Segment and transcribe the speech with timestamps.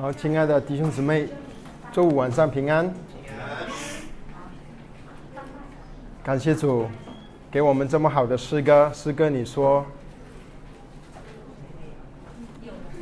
[0.00, 1.26] 好，亲爱的弟兄姊妹，
[1.90, 2.88] 周五晚上平安。
[6.22, 6.86] 感谢主
[7.50, 8.88] 给我们这么好的诗歌。
[8.94, 9.84] 诗歌你说，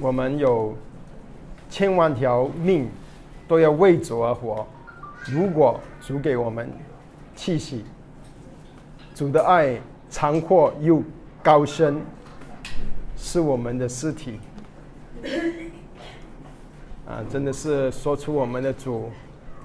[0.00, 0.74] 我们有
[1.68, 2.88] 千万条命
[3.46, 4.66] 都要为主而活。
[5.26, 6.72] 如果主给我们
[7.34, 7.84] 气息，
[9.14, 9.78] 主的爱
[10.08, 11.02] 长阔又
[11.42, 12.00] 高深，
[13.18, 14.40] 是我们的尸体。
[17.16, 19.08] 啊，真的是说出我们的主，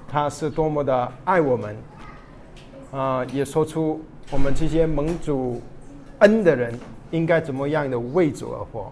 [0.07, 1.75] 他是多么的爱我们，
[2.93, 3.99] 啊，也说出
[4.31, 5.61] 我们这些蒙主
[6.19, 6.73] 恩的人
[7.11, 8.89] 应该怎么样的为主而活。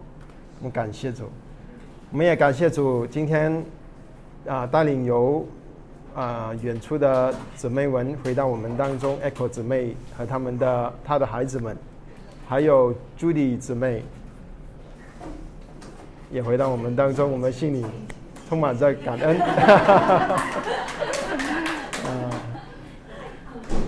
[0.60, 1.24] 我们感谢主，
[2.12, 3.64] 我们也感谢主，今天
[4.46, 5.48] 啊带领由
[6.14, 11.78] 啊远处的姊妹们回到我们当中，Echo 姊妹和他们的他的孩子们，
[12.46, 14.04] 还有 Judy 姊妹
[16.30, 17.86] 也回到我们当中，我们心里。
[18.50, 20.42] 充满着感恩， 啊，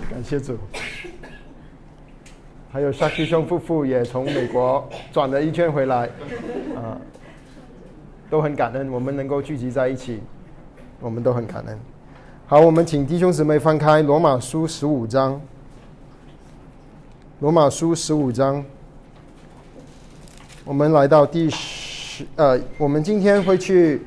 [0.08, 0.56] 感谢主。
[2.70, 6.08] 还有沙基兄夫妇也从美国转了一圈回来，
[6.76, 6.96] 啊，
[8.30, 10.22] 都很感恩，我们能够聚集在一起，
[11.00, 11.76] 我们都很感恩。
[12.46, 15.40] 好，我们请弟兄姊妹翻开罗马书十五章，
[17.40, 18.64] 罗马书十五章，
[20.64, 24.00] 我们来到第十，呃，我们今天会去。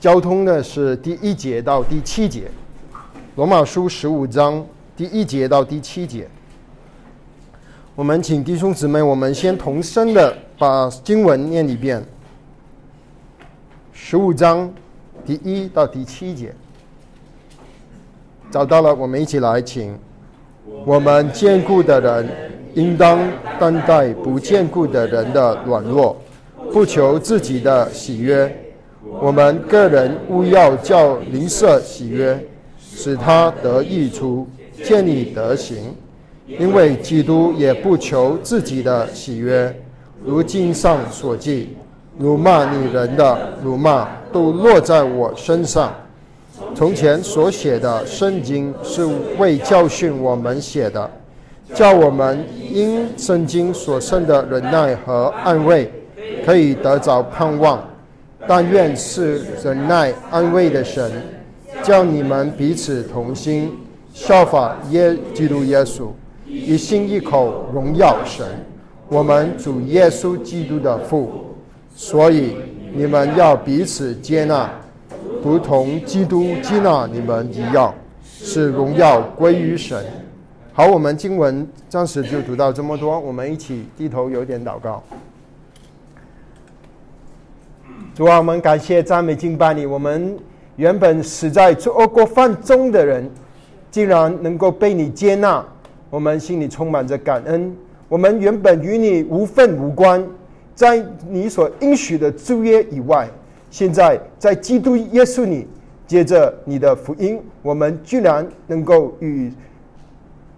[0.00, 2.44] 交通的是第一节到第七节，
[3.36, 6.26] 《罗马书》十五章第一节到第七节。
[7.94, 12.02] 我们请弟兄姊妹，我们先同声的把经文念一遍。
[13.92, 14.72] 十五章
[15.26, 16.54] 第一到第七节，
[18.50, 19.94] 找到了，我们一起来，请
[20.86, 22.26] 我们坚固的人
[22.72, 23.20] 应当
[23.58, 26.16] 担待不坚固的人的软弱，
[26.72, 28.50] 不求自己的喜悦。
[29.18, 32.38] 我们个人勿要叫灵舍喜悦，
[32.78, 34.46] 使他得益处，
[34.84, 35.94] 建立德行。
[36.46, 39.74] 因为基督也不求自己的喜悦，
[40.24, 41.76] 如经上所记：
[42.18, 45.92] 辱骂女人的辱骂都落在我身上。
[46.74, 49.06] 从前所写的圣经是
[49.38, 51.10] 为教训我们写的，
[51.74, 55.90] 叫我们因圣经所生的忍耐和安慰，
[56.44, 57.82] 可以得着盼望。
[58.48, 61.10] 但愿是忍耐安慰的神，
[61.82, 63.70] 叫你们彼此同心，
[64.12, 66.08] 效法耶基督耶稣，
[66.46, 68.46] 一心一口荣耀神，
[69.08, 71.30] 我们主耶稣基督的父。
[71.94, 72.56] 所以
[72.94, 74.70] 你们要彼此接纳，
[75.44, 80.02] 如同基督接纳你们一样，使荣耀归于神。
[80.72, 85.02] 好，我们经文暂时就读到这么多，我们一起低头有点祷告。
[88.12, 89.86] 主啊，我们感谢赞美敬拜你。
[89.86, 90.36] 我们
[90.74, 93.30] 原本死在恶过犯中的人，
[93.88, 95.64] 竟然能够被你接纳，
[96.10, 97.74] 我们心里充满着感恩。
[98.08, 100.26] 我们原本与你无份无关，
[100.74, 103.28] 在你所应许的租约以外，
[103.70, 105.68] 现在在基督耶稣里，
[106.06, 109.52] 接着你的福音，我们居然能够与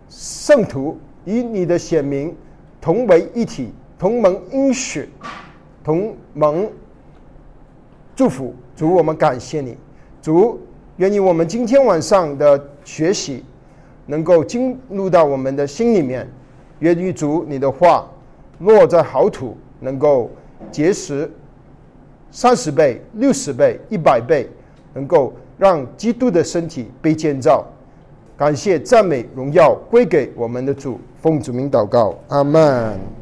[0.09, 2.35] 圣徒与你的显明
[2.81, 5.07] 同为一体，同盟应许，
[5.85, 6.67] 同盟。
[8.15, 9.77] 祝福主，我们感谢你，
[10.21, 10.61] 主，
[10.97, 13.43] 愿意我们今天晚上的学习
[14.07, 16.29] 能够进入到我们的心里面，
[16.81, 18.07] 愿意主你的话
[18.59, 20.31] 落在好土，能够
[20.71, 21.31] 结实
[22.31, 24.49] 三十倍、六十倍、一百倍，
[24.93, 27.65] 能够让基督的身体被建造。
[28.37, 33.22] 感谢、赞美、荣耀归给我们的主，奉主名祷告，阿门。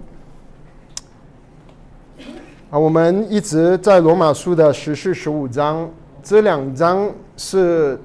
[2.71, 5.91] 啊，我们一直在罗马书的十四、十五章，
[6.23, 7.99] 这两章是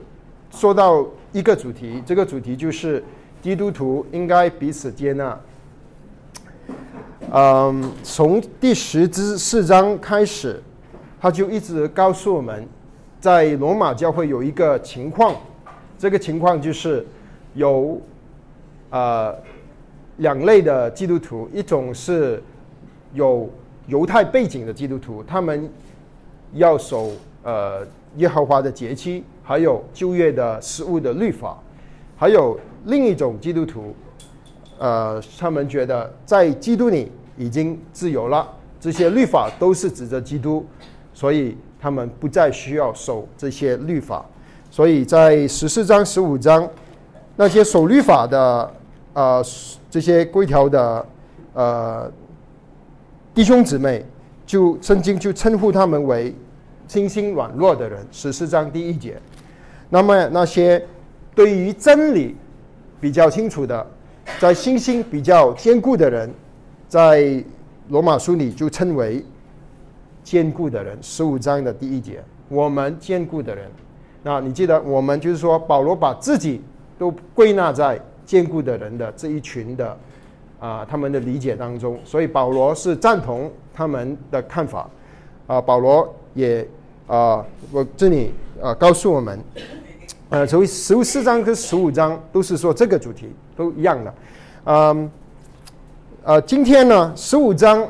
[0.49, 3.03] 说到一个主题，这个主题就是
[3.43, 5.39] 基督徒应该彼此接纳。
[7.31, 10.59] 嗯，从第十之四章开始，
[11.21, 12.67] 他就一直告诉我们，
[13.19, 15.35] 在罗马教会有一个情况，
[15.95, 17.05] 这个情况就是
[17.53, 18.01] 有
[18.89, 19.31] 呃
[20.17, 22.41] 两类的基督徒，一种是
[23.13, 23.47] 有。
[23.87, 25.69] 犹太背景的基督徒，他们
[26.53, 27.11] 要守
[27.43, 27.85] 呃
[28.17, 31.57] 耶和华的节期，还有旧约的食物的律法，
[32.17, 33.95] 还有另一种基督徒，
[34.79, 38.47] 呃，他们觉得在基督里已经自由了，
[38.79, 40.65] 这些律法都是指着基督，
[41.13, 44.25] 所以他们不再需要守这些律法。
[44.71, 46.67] 所以在十四章、十五章，
[47.35, 48.73] 那些守律法的
[49.13, 49.45] 呃
[49.91, 51.05] 这些规条的
[51.53, 52.11] 呃。
[53.35, 54.01] 弟兄姊妹，
[54.45, 56.33] 就圣经就称呼他们为
[56.87, 59.21] 心心软弱的人，十四章第一节。
[59.89, 60.81] 那么那些
[61.35, 62.33] 对于真理
[63.01, 63.85] 比较清楚的，
[64.39, 66.33] 在信心比较坚固的人，
[66.87, 67.43] 在
[67.89, 69.21] 罗马书里就称为
[70.23, 70.97] 坚固的人。
[71.01, 73.69] 十五章的第一节，我们坚固的人。
[74.23, 76.61] 那你记得，我们就是说，保罗把自己
[76.97, 79.97] 都归纳在坚固的人的这一群的
[80.59, 81.99] 啊，他们的理解当中。
[82.03, 84.89] 所以保罗是赞同他们的看法。
[85.47, 86.67] 啊，保罗也
[87.07, 89.39] 啊，我这里啊告诉我们。
[90.29, 94.13] 呃，所以十四章跟十五章都是说这个主题都一样的，
[94.65, 95.11] 嗯，
[96.23, 97.87] 呃，今天呢，十五章，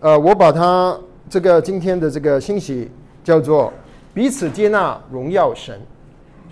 [0.00, 0.96] 呃，我把它
[1.30, 2.90] 这个今天的这个信息
[3.24, 3.72] 叫做
[4.12, 5.80] 彼此接纳荣耀神，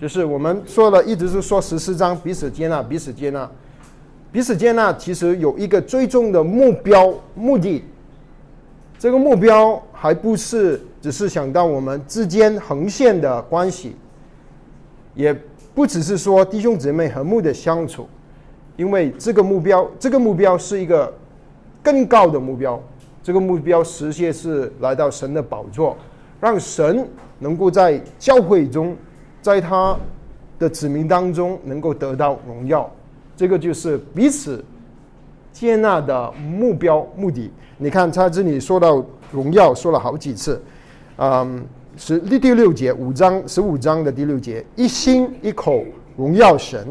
[0.01, 3.49] 就是我们说了一直是说十四章彼此接纳彼此接纳，
[4.31, 7.83] 彼此接纳其实有一个最终的目标目的，
[8.99, 13.95] 这个目标还不是只是想到我们之间横线的关系。
[15.15, 15.35] 也
[15.73, 18.07] 不只是说弟兄姊妹和睦的相处，
[18.77, 21.11] 因为这个目标，这个目标是一个
[21.81, 22.81] 更高的目标。
[23.23, 25.97] 这个目标实现是来到神的宝座，
[26.39, 27.05] 让神
[27.39, 28.95] 能够在教会中，
[29.41, 29.97] 在他
[30.57, 32.89] 的子民当中能够得到荣耀。
[33.39, 34.61] 这个就是彼此
[35.53, 37.49] 接纳的目标目的。
[37.77, 39.01] 你看他这里说到
[39.31, 40.61] 荣耀，说了好几次，
[41.15, 41.65] 嗯。
[42.01, 45.83] 是第第六节五章十五章的第六节，一心一口
[46.15, 46.87] 荣耀神。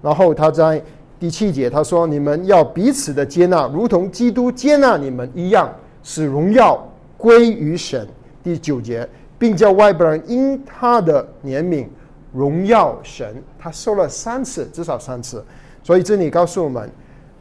[0.00, 0.80] 然后他在
[1.18, 5.72] 第七节他说：“你们要彼此的接纳，如同基督接纳你们一样，
[6.04, 6.80] 使荣耀
[7.16, 8.06] 归于神。”
[8.40, 11.86] 第九节，并叫外边人因他的怜悯
[12.32, 13.42] 荣耀神。
[13.58, 15.44] 他说了三次，至少三次。
[15.82, 16.88] 所以这里告诉我们，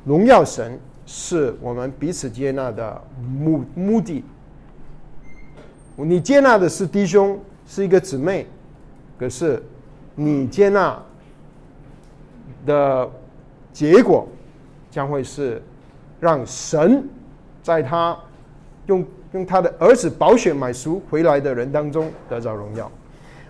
[0.03, 3.01] 荣耀神是我们彼此接纳的
[3.39, 4.23] 目目的。
[5.95, 8.47] 你接纳的是弟兄，是一个姊妹，
[9.19, 9.61] 可是
[10.15, 10.99] 你接纳
[12.65, 13.07] 的
[13.71, 14.27] 结果
[14.89, 15.61] 将会是
[16.19, 17.07] 让神
[17.61, 18.17] 在他
[18.87, 22.91] 用用他的儿子保险买赎回来的人当中得到荣耀。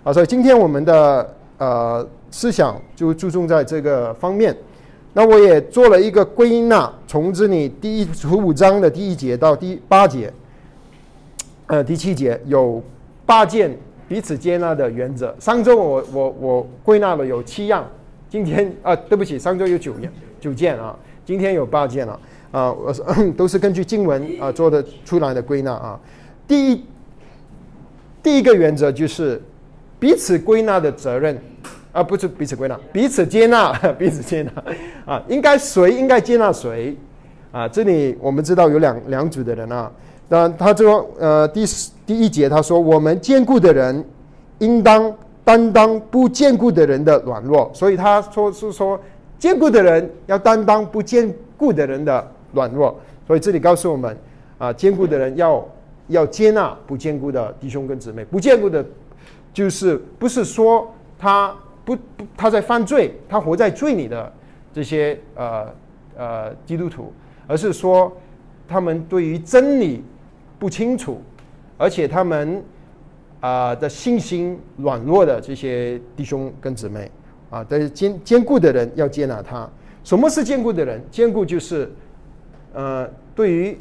[0.04, 4.54] 啊，所以今天我们的呃思想就注重在这个方面。
[5.14, 10.32] 那我也做了一个归纳，从这里第一十五章的第一节到第八节。
[11.68, 12.84] 呃，第七节有
[13.26, 13.78] 八件
[14.08, 15.34] 彼此接纳的原则。
[15.40, 17.86] 上周我我我归纳了有七样，
[18.30, 20.94] 今天啊，对不起，上周有九样九件啊，
[21.26, 22.20] 今天有八件了
[22.52, 23.02] 啊，我是
[23.38, 26.00] 都是根据经文啊做的出来的归纳啊。
[26.48, 26.84] 第一
[28.22, 29.42] 第一个原则就是
[29.98, 31.42] 彼此归纳的责任
[31.92, 34.52] 啊，不是彼此归纳，彼此接纳， 彼此接纳
[35.06, 36.96] 啊，应该谁应该接纳谁
[37.52, 37.68] 啊？
[37.68, 39.92] 这里我们知道有两两组的人啊。
[40.30, 41.66] 那他说，呃，第
[42.06, 44.04] 第一节他说，我们坚固的人
[44.60, 48.98] 应当担当不坚固的人的软弱，所以他说是说，
[49.38, 52.98] 坚固的人要担当不坚固的人的软弱。
[53.28, 54.18] 所以这里告诉我们，
[54.58, 55.68] 啊，坚固的人要
[56.08, 58.24] 要接纳不坚固的弟兄跟姊妹。
[58.24, 58.86] 不坚固的，
[59.54, 60.90] 就是不是说
[61.20, 61.54] 他
[61.86, 64.34] 不不他在犯罪，他活在罪里的
[64.74, 65.68] 这些呃
[66.18, 67.14] 呃基督徒，
[67.48, 68.16] 而是说
[68.68, 70.04] 他们对于真理。
[70.62, 71.20] 不清楚，
[71.76, 72.64] 而且他们
[73.40, 77.10] 啊的信心软弱的这些弟兄跟姊妹
[77.50, 79.68] 啊，但是坚坚固的人要接纳他。
[80.04, 81.02] 什么是坚固的人？
[81.10, 81.92] 坚固就是
[82.74, 83.76] 呃，对于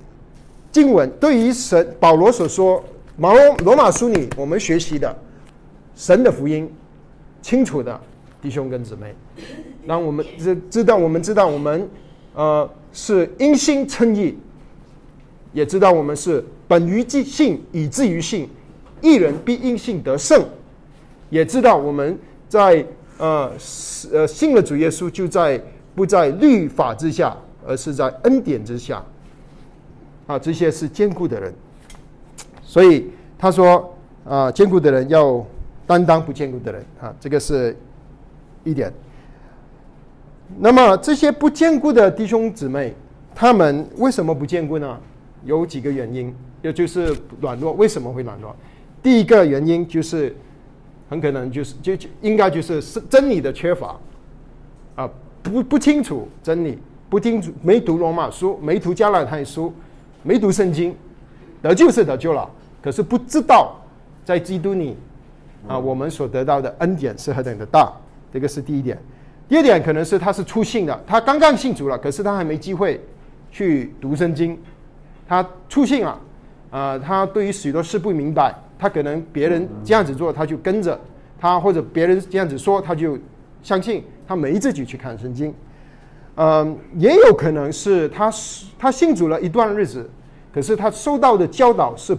[0.73, 2.83] 经文，对于神保罗所说，
[3.19, 5.15] 马罗罗马书里我们学习的
[5.95, 6.67] 神的福音，
[7.43, 8.01] 清楚的
[8.43, 9.15] 弟兄跟姊妹，
[9.87, 11.89] 让我们知知道，我们知道我们
[12.35, 14.37] 呃是因心称义，
[15.53, 16.45] 也知道我们是。
[16.69, 18.49] 本于即性，以至于性，
[19.01, 20.41] 一人必因信得胜。
[21.29, 22.17] 也知道我们
[22.49, 22.87] 在
[23.19, 23.51] 呃
[24.13, 25.61] 呃信了主耶稣，就在
[25.97, 29.05] 不在律法之下，而是在恩典之下。
[30.29, 31.53] 啊，这些是坚固的人。
[32.63, 33.93] 所以他说
[34.25, 35.45] 啊，坚固的人要
[35.91, 37.77] 担当不坚固的人啊，这个是
[38.63, 38.93] 一点。
[40.57, 42.95] 那么这些不坚固的弟兄姊妹，
[43.35, 44.97] 他们为什么不坚固呢？
[45.45, 46.33] 有几个原因。
[46.63, 48.55] 也就是软弱，为什么会软弱？
[49.03, 50.37] 第一个原因就是，
[51.09, 53.99] 很可能就是就应该就是是真理的缺乏，
[54.95, 55.11] 啊，
[55.43, 56.79] 不不清楚真理，
[57.09, 59.73] 不清楚没读罗马书，没读加拉太书，
[60.23, 60.95] 没读圣经，
[61.63, 62.49] 得救是得救了，
[62.83, 63.75] 可是不知道
[64.23, 64.95] 在基督里
[65.69, 67.93] 啊，我们所得到的恩典是何等的大，
[68.33, 68.99] 这个是第一点。
[69.49, 73.01] 第二点可能是他是初信的，他刚刚信主了，可是他还没机会
[73.51, 74.59] 去读圣经，
[75.27, 76.21] 他初信了。
[76.71, 80.97] 啊，他对于许多事不明白，他可能别人这样子做，他就跟着
[81.41, 83.19] 他，或者别人这样子说，他就
[83.61, 85.53] 相信，他没自己去看圣经。
[86.37, 88.33] 嗯，也有可能是他
[88.79, 90.09] 他信主了一段日子，
[90.55, 92.17] 可是他收到的教导是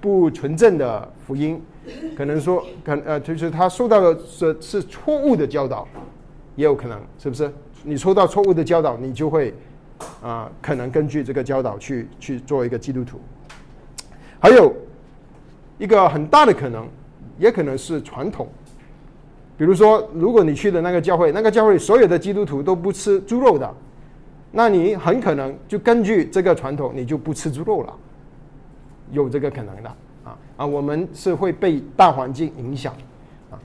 [0.00, 1.62] 不纯正的福音，
[2.16, 5.86] 可能说，可呃，就是他受到的是是错误的教导，
[6.56, 7.50] 也有可能，是不是？
[7.82, 9.54] 你受到错误的教导，你就会
[10.22, 13.20] 啊，可能根据这个教导去去做一个基督徒。
[14.40, 14.74] 还有
[15.78, 16.86] 一个很大的可能，
[17.38, 18.48] 也可能是传统。
[19.56, 23.74] 比如说，如果你去的那个教会，那个教会所有的基督徒都不吃猪肉的，
[24.50, 27.94] 那你很可能就根据这个传统，你就不吃猪肉了，
[29.12, 29.96] 有这个可能的
[30.56, 30.64] 啊！
[30.64, 32.94] 我们是会被大环境影响
[33.50, 33.58] 啊。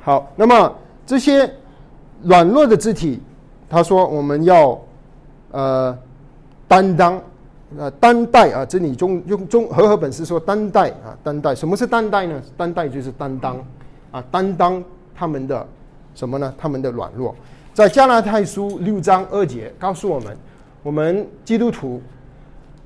[0.00, 0.74] 好，那么
[1.06, 1.50] 这些
[2.22, 3.20] 软弱的肢体，
[3.68, 4.80] 他说我们要
[5.50, 5.98] 呃
[6.66, 7.20] 担当
[7.78, 12.42] 呃担待啊，这里中用中和合本是说担待啊担待，什么是担待呢？
[12.56, 13.56] 担待就是担当。
[14.10, 14.80] 啊，担当
[15.12, 15.66] 他们的
[16.14, 16.54] 什么呢？
[16.56, 17.34] 他们的软弱，
[17.72, 20.36] 在加拉太书六章二节告诉我们，
[20.84, 22.00] 我们基督徒，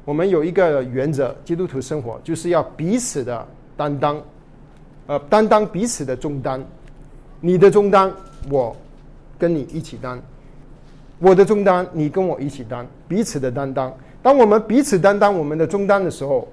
[0.09, 3.47] 我们有一个原则，基督徒生活就是要彼此的
[3.77, 4.19] 担当，
[5.07, 6.65] 呃，担当彼此的重担，
[7.43, 8.11] 你的重担
[8.51, 8.75] 我
[9.39, 10.19] 跟你一起担，
[11.19, 13.95] 我的重担你跟我一起担，彼此的担当。
[14.23, 16.49] 当我们彼此担当我们的重担的时候，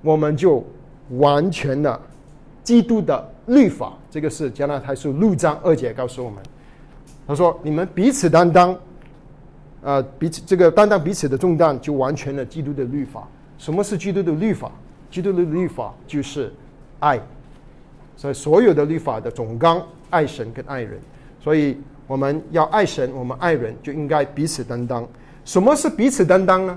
[0.00, 0.64] 我们就
[1.18, 2.00] 完全的
[2.64, 3.32] 基督的。
[3.48, 6.42] 律法，这个是加纳太书六章二节告诉我们。
[7.28, 8.74] 他说：“你们彼此担当，
[9.86, 13.28] 啊，彼此这个担当彼此的重担，就完全了基督的律法。
[13.56, 14.68] 什么是基督的律法？
[15.08, 16.52] 基督的律法就是
[16.98, 17.20] 爱。
[18.16, 20.98] 所以所有的律法的总纲，爱神跟爱人。
[21.40, 25.06] 所以我们要爱神，我们爱人就应该彼此担当。
[25.44, 26.76] 什么是彼此担当呢？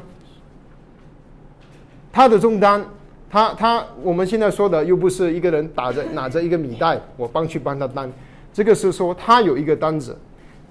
[2.11, 2.85] 他的重担。”
[3.31, 8.11] 他他我们现在说的又不是一个人打着拿着一个米袋，我帮去帮他担，
[8.51, 10.17] 这个是说他有一个担子，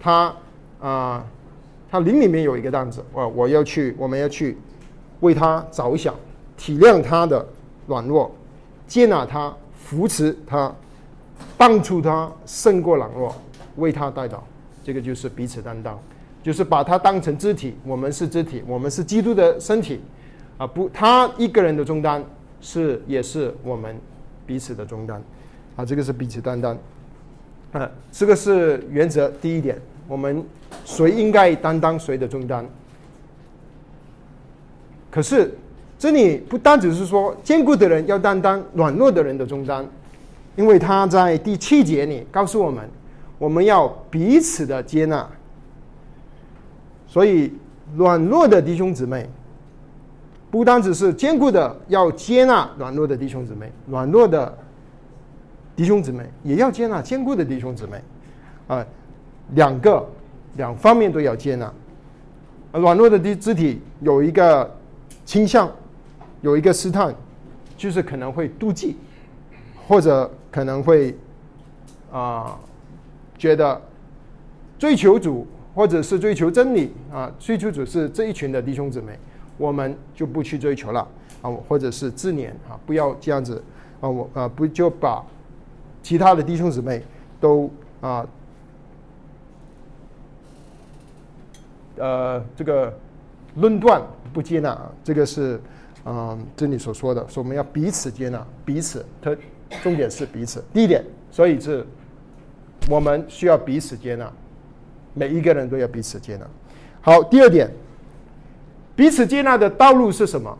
[0.00, 0.34] 他
[0.80, 1.24] 啊，
[1.90, 4.56] 他灵里面有一个担子，我我要去，我们要去
[5.20, 6.14] 为他着想，
[6.56, 7.46] 体谅他的
[7.86, 8.30] 软弱，
[8.86, 10.74] 接纳他，扶持他，
[11.56, 13.34] 帮助他胜过软弱，
[13.76, 14.46] 为他带导，
[14.84, 15.98] 这个就是彼此担当，
[16.42, 20.00] 就是把他当成肢体，我们是肢体，我们是基督的身体，
[20.56, 22.24] 啊不，他一个人的中单。
[22.60, 23.96] 是，也是我们
[24.44, 25.22] 彼此的中单，
[25.76, 26.76] 啊，这个是彼此担当，
[27.70, 30.44] 啊，这个是原则第一点，我们
[30.88, 32.64] 谁应该担当谁的重担。
[35.10, 35.54] 可是
[35.98, 39.86] 这里不单只是说坚固的人要担当软弱的人的重担，
[40.56, 42.88] 因为他在第七节里告诉我们，
[43.38, 45.28] 我们要彼此的接纳，
[47.06, 47.52] 所以
[47.94, 49.28] 软弱的弟兄姊妹。
[50.50, 54.56] 不单只是坚固的要接纳软弱的弟兄姊妹，软弱的
[55.76, 58.02] 弟兄姊妹也要接纳坚固的弟兄姊妹，
[58.66, 58.86] 啊，
[59.54, 60.08] 两个
[60.56, 61.72] 两方面都要接纳。
[62.72, 64.76] 软弱的肢肢体有一个
[65.24, 65.70] 倾向，
[66.42, 67.14] 有一个试探，
[67.76, 68.96] 就是可能会妒忌，
[69.86, 71.16] 或者可能会
[72.12, 72.58] 啊
[73.36, 73.80] 觉得
[74.78, 79.18] 追求主或者是追求真理啊，追求主是这一群的弟兄姊妹。
[79.56, 81.00] 我们就不去追求了
[81.42, 83.60] 啊，或者是自怜啊，不要这样子
[84.00, 85.20] 啊，我啊不就把
[86.00, 87.02] 其他的弟兄姊妹
[87.40, 87.68] 都
[88.00, 88.24] 啊
[91.98, 92.92] 呃这个
[93.56, 94.02] 论断
[94.32, 95.60] 不接纳啊，这个是
[96.04, 99.36] 嗯这里所说的，说我们要彼此接纳，彼此，它
[99.82, 100.64] 重点是彼此。
[100.72, 101.86] 第一点，所以是
[102.88, 104.30] 我们需要彼此接纳，
[105.14, 106.46] 每一个人都要彼此接纳。
[107.00, 107.70] 好，第二点。
[108.96, 110.58] 彼此接纳的道路是什么？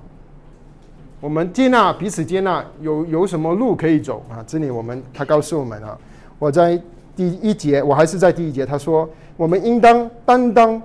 [1.21, 4.39] 我们接纳彼此接纳有有什么路可以走啊？
[4.47, 5.99] 这里我们他告诉我们啊，
[6.39, 6.81] 我在
[7.17, 10.81] 第一节，我还是在第一节，他说我们应当担当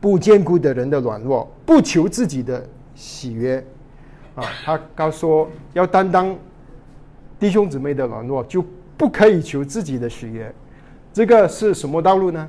[0.00, 3.64] 不坚固的人的软弱，不求自己的喜悦
[4.34, 4.44] 啊。
[4.64, 6.36] 他告说要担当
[7.38, 8.64] 弟兄姊妹的软弱，就
[8.96, 10.52] 不可以求自己的喜悦。
[11.12, 12.48] 这个是什么道路呢？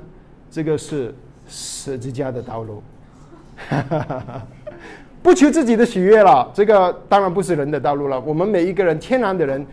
[0.50, 1.14] 这个是
[1.48, 2.82] 十字架的道路。
[5.22, 8.20] 不求自己的喜悦了，这个当然不是人的道路了。
[8.20, 9.64] 我们每一个人，天然的人，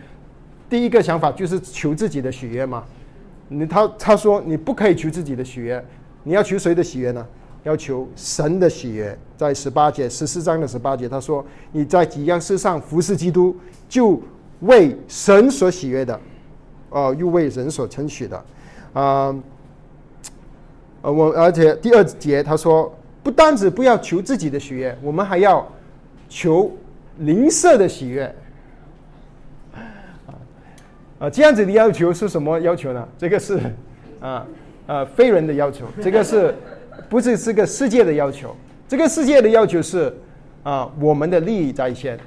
[0.68, 2.84] 第一个想法就是求自己的喜悦嘛。
[3.48, 5.84] 你他他说你不可以求自己的喜悦，
[6.22, 7.26] 你要求谁的喜悦呢？
[7.62, 9.16] 要求神的喜悦。
[9.36, 13.56] 在十八节十四章的十八节，他说你在几样事上服侍基督，
[13.88, 14.20] 就
[14.60, 16.20] 为神所喜悦的，
[16.90, 18.36] 哦，又为人所称许的，
[18.92, 19.34] 啊，
[21.02, 22.94] 呃，我而且第二节他说。
[23.22, 25.70] 不单止不要求自己的喜悦，我们还要
[26.26, 26.72] 求
[27.18, 28.34] 灵色的喜悦。
[31.18, 33.08] 啊，这样子的要求是什么要求呢？
[33.18, 33.60] 这个是
[34.20, 34.46] 啊
[34.86, 36.54] 呃非人的要求，这个是
[37.08, 38.54] 不是这个世界的要求？
[38.88, 40.12] 这个世界的要求是
[40.62, 42.18] 啊我们的利益在先，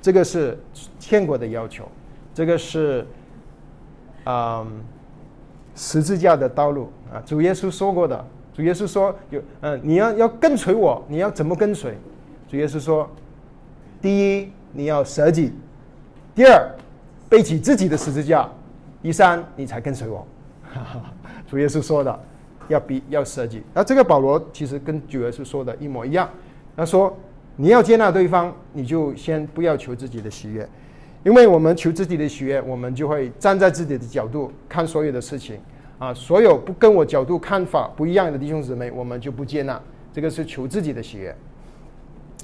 [0.00, 0.58] 这个是
[1.00, 1.88] 天国的要求，
[2.34, 3.06] 这个是
[4.24, 4.66] 啊
[5.74, 7.22] 十字架的道路啊。
[7.24, 8.24] 主耶稣说过的，
[8.54, 11.96] 主耶稣说有嗯你要要跟随我，你要怎么跟随？
[12.48, 13.10] 主耶稣说，
[14.00, 15.52] 第一你要舍己，
[16.34, 16.70] 第二。
[17.28, 18.46] 背起自己的十字架，
[19.00, 20.26] 第三，你才跟随我。
[21.48, 22.20] 主耶稣说的，
[22.68, 23.62] 要比要设计。
[23.74, 26.28] 那这个保罗其实跟主耶稣说的一模一样。
[26.76, 27.16] 他说，
[27.56, 30.68] 你要接纳对方，你就先不要求自己的喜悦，
[31.24, 35.58] 因为我们求自己的喜悦，我们就会站在自己的角度看所有的事情
[35.98, 39.80] 啊，所有不跟我角度看法不一样的弟兄姊妹，我们就不接纳。
[40.12, 41.36] 这个是求自己的喜悦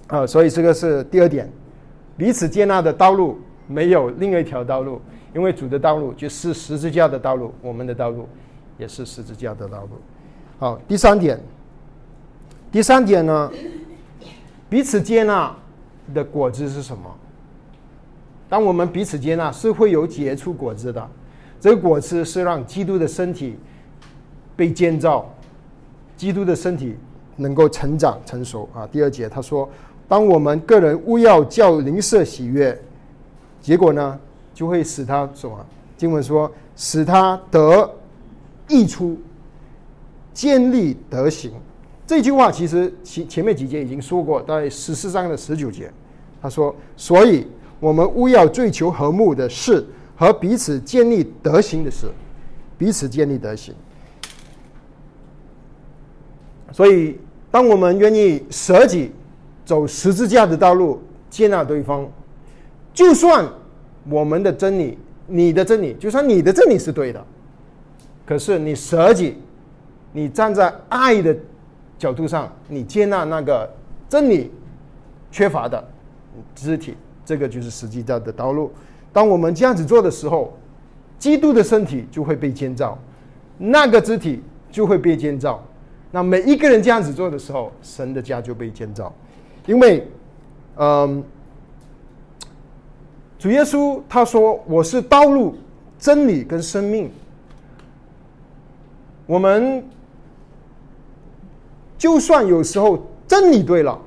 [0.06, 1.50] 啊，所以这个是第二点，
[2.16, 3.38] 彼此接纳的道路。
[3.70, 4.98] 没有另一条道路，
[5.34, 8.26] 因为主的道路就是十字架的道路，我们的道路
[8.78, 9.90] 也是十字架的道路。
[10.58, 11.38] 好，第三点，
[12.73, 13.50] 第三点呢，
[14.70, 15.54] 彼此接纳
[16.14, 17.14] 的果子是什么？
[18.49, 21.06] 当我们彼此接纳，是会有结出果子的。
[21.61, 23.58] 这个果子是让基督的身体
[24.56, 25.28] 被建造，
[26.16, 26.97] 基督的身体
[27.37, 28.87] 能够成长成熟啊。
[28.87, 29.68] 第二节他说，
[30.08, 32.80] 当我们个人勿要叫灵舍喜悦。
[33.61, 34.18] 结果呢，
[34.54, 35.66] 就会使他什么？
[35.97, 37.92] 经文说，使他得
[38.68, 39.18] 溢出，
[40.32, 41.52] 建立德行。
[42.06, 45.90] 这句话其实前前面几节已经说过，在十四章的十九节，
[46.40, 47.46] 他说：“所以
[47.80, 49.84] 我们务要追求和睦的事
[50.16, 52.06] 和彼此建立德行的事，
[52.78, 53.75] 彼此建立德行。”
[56.72, 57.18] 所以，
[57.50, 59.10] 当我们愿意舍己，
[59.64, 62.06] 走十字架的道路，接纳对方。
[62.95, 63.47] 就算
[64.08, 67.26] 我们的真理，你的真理，就算你的真理是对的，
[68.28, 69.38] 可是你舍己，
[70.12, 71.34] 你站在爱的
[71.99, 73.67] 角度上，你接纳那个
[74.06, 74.52] 真理
[75.32, 75.82] 缺乏的
[76.54, 78.71] 肢体，这个就是实际的的道路。
[79.14, 80.54] 当我们这样子做的时候，
[81.19, 82.99] 基督的身体就会被建造，
[83.56, 85.64] 那个肢体就会被建造。
[86.10, 89.10] 那每一个人这样子做的时候，神的家就被建造，
[89.64, 90.06] 因为，
[90.76, 91.25] 嗯。
[93.38, 95.56] 主耶稣他说：“我是道路、
[95.99, 97.10] 真理跟生命。”
[99.28, 99.84] 我们
[101.99, 104.00] 就算有时候真理对了，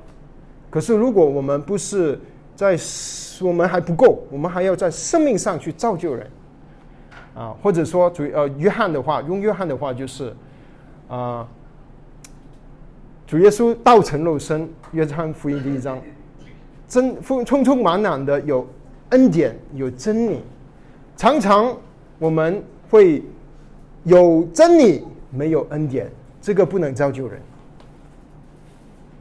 [0.72, 2.20] 可是如果我们不是
[2.56, 2.76] 在，
[3.40, 6.28] 我们还不够，我们还要在生命上去造就人
[7.36, 10.36] 啊，或者说主呃约翰的话，用约翰的话就是
[11.08, 11.48] 啊，
[13.28, 16.02] 主耶稣道成肉身，约翰福音第一章，
[16.88, 18.68] 真充充充满满的有。
[19.12, 20.40] 恩典有真理，
[21.18, 21.76] 常常
[22.18, 23.22] 我们会
[24.04, 26.10] 有真理没有恩典，
[26.42, 27.40] 这个不能造就人。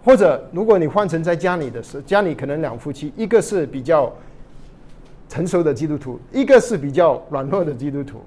[0.03, 4.11] 或者，如果你换成在家里的时候，家里可能两夫妻，一个是比较
[5.29, 8.23] 成熟的基督徒，一个是比较软弱的基督徒。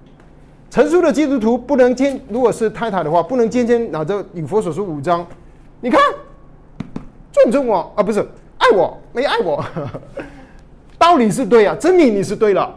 [0.69, 5.25] 成熟的基督徒不能天，如果是太太的话，不能天天拿着以佛所说五章，
[5.81, 5.99] 你看
[7.31, 8.19] 尊重我啊，不是
[8.59, 9.63] 爱我，没爱我。
[10.99, 12.73] 道理是对啊，真理你是对了，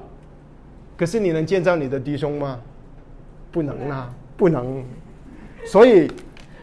[0.96, 2.58] 可是你能建造你的弟兄吗？
[3.56, 4.84] 不能啊，不能。
[5.64, 6.10] 所以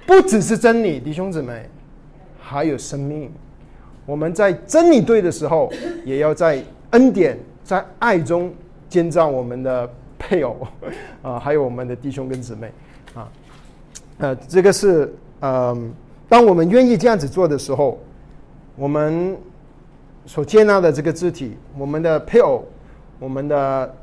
[0.06, 1.68] 不只是真理，弟兄姊妹，
[2.40, 3.32] 还有生命。
[4.06, 5.74] 我们在真理对的时候，
[6.06, 8.54] 也要在恩典、在爱中
[8.88, 10.68] 建造我们的配偶
[11.24, 12.72] 啊，还有我们的弟兄跟姊妹
[13.16, 13.28] 啊。
[14.20, 15.92] 呃，这个是嗯，
[16.30, 18.00] 当我们愿意这样子做的时候，
[18.76, 19.36] 我们。
[20.26, 22.64] 所接纳的这个肢体，我们的配偶，
[23.20, 23.94] 我们的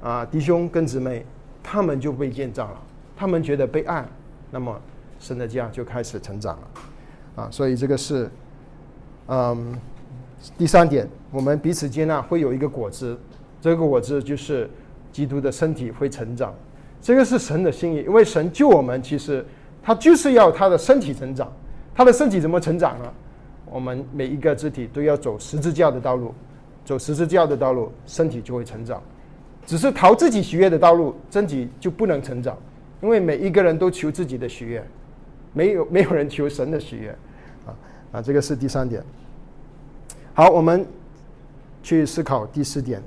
[0.00, 1.26] 啊弟兄跟姊妹，
[1.64, 2.80] 他们就被建造了，
[3.16, 4.06] 他们觉得被爱，
[4.50, 4.78] 那么
[5.18, 8.30] 神的家就开始成长了，啊，所以这个是
[9.28, 9.74] 嗯
[10.58, 13.18] 第三点，我们彼此接纳会有一个果子，
[13.62, 14.70] 这个果子就是
[15.10, 16.54] 基督的身体会成长，
[17.00, 19.44] 这个是神的心意，因为神救我们，其实
[19.82, 21.50] 他就是要他的身体成长，
[21.94, 23.10] 他的身体怎么成长呢？
[23.64, 26.34] 我们每一个肢体都要走十字架的道路，
[26.84, 29.02] 走十字架的道路，身体就会成长。
[29.66, 32.56] 只是逃自己喜悦的道路，自己就不能成长，
[33.02, 34.84] 因为每一个人都求自己的喜悦，
[35.52, 37.10] 没有没有人求神的喜悦。
[37.66, 37.72] 啊
[38.12, 39.02] 啊，这个是第三点。
[40.34, 40.86] 好，我们
[41.82, 43.02] 去思考第四点。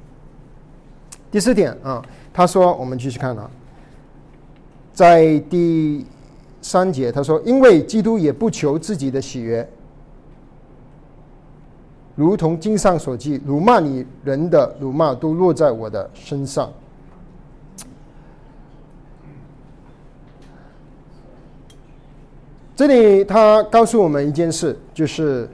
[1.29, 3.49] 第四点啊，他说，我们继续看啊，
[4.93, 6.05] 在第
[6.61, 9.67] 三节他说，因为基督也不求自己的喜悦。
[12.17, 16.73] 如同经上所记，辱骂你人的辱骂都落在我的身上。
[22.75, 25.47] 这里他告诉我们一件事，就是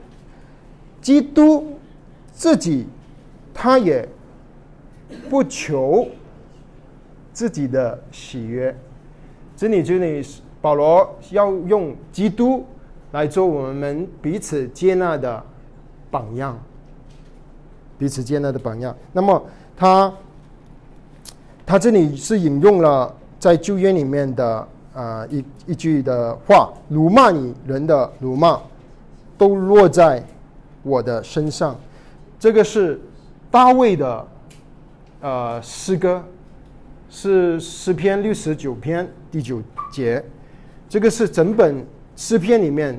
[1.02, 1.66] 基督
[2.32, 2.86] 自己
[3.52, 4.08] 他也
[5.28, 6.08] 不求
[7.34, 8.74] 自己的喜悦。
[9.54, 10.26] 这里这里
[10.62, 12.64] 保罗要用基督
[13.12, 15.44] 来做我们彼此接纳的
[16.14, 16.56] 榜样，
[17.98, 18.94] 彼此接纳的榜样。
[19.12, 19.42] 那么
[19.76, 20.12] 他
[21.66, 24.68] 他这里是引用了在旧约里面的。
[24.94, 28.60] 啊，一一句的话，辱骂你人的辱骂，
[29.36, 30.24] 都落在
[30.84, 31.76] 我的身上。
[32.38, 33.00] 这个是
[33.50, 34.28] 大卫的
[35.20, 36.22] 呃诗歌，
[37.10, 40.24] 是诗篇六十九篇第九节。
[40.88, 42.96] 这个是整本诗篇里面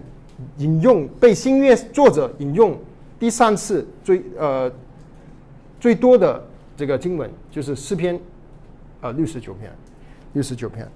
[0.58, 2.78] 引用被新约作者引用
[3.20, 4.72] 第三次最呃
[5.80, 6.44] 最多的
[6.76, 8.20] 这个经文，就是诗篇
[9.02, 9.72] 呃六十九篇，
[10.34, 10.88] 六十九篇。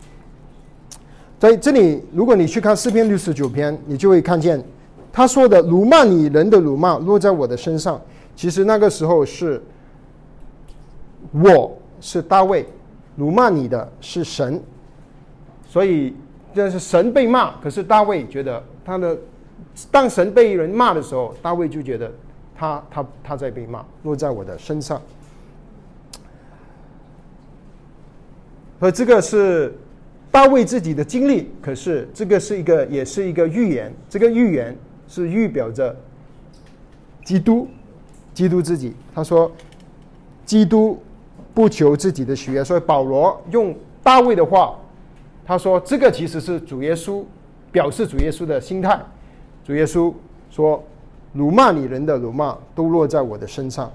[1.39, 4.61] 在这里，如果你去看诗篇六十九篇，你就会看见
[5.13, 7.99] 他说的“辱骂你人的辱骂落在我的身上”。
[8.35, 9.61] 其实那个时候是，
[11.31, 12.65] 我是大卫，
[13.15, 14.61] 辱骂你的是神，
[15.65, 16.13] 所以
[16.53, 17.55] 这是神被骂。
[17.61, 19.17] 可是大卫觉得他的，
[19.91, 22.11] 当神被人骂的时候，大卫就觉得
[22.55, 25.01] 他他他在被骂，落在我的身上。
[28.79, 29.73] 和这个是。
[30.31, 33.91] 大卫自己的经历，可是这个是一个，也是一个预言。
[34.07, 35.93] 这个预言是预表着
[37.25, 37.67] 基督，
[38.31, 38.93] 基督自己。
[39.13, 39.51] 他说，
[40.45, 41.01] 基督
[41.51, 44.77] 不求自己的喜悦，所以保罗用大卫的话，
[45.43, 47.23] 他说这个其实是主耶稣
[47.71, 49.01] 表示主耶稣的心态。
[49.63, 50.13] 主耶稣
[50.49, 50.83] 说
[51.33, 53.91] ：“辱骂你人的辱骂都落在我的身上。”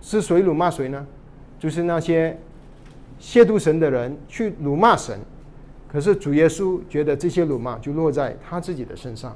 [0.00, 1.06] 是谁辱骂谁呢？
[1.58, 2.38] 就是那些。
[3.20, 5.16] 亵渎神的人去辱骂神，
[5.86, 9.32] 可是主耶稣觉得这些辱骂就落在他自己的身上。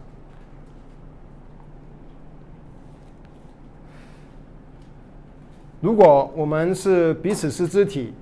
[5.80, 8.12] 如果我们是彼此是肢体，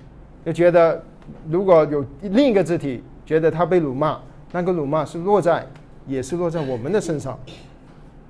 [0.45, 1.03] 就觉得
[1.49, 4.19] 如果有另一个肢体觉得他被辱骂，
[4.51, 5.65] 那个辱骂是落在
[6.07, 7.37] 也是落在我们的身上。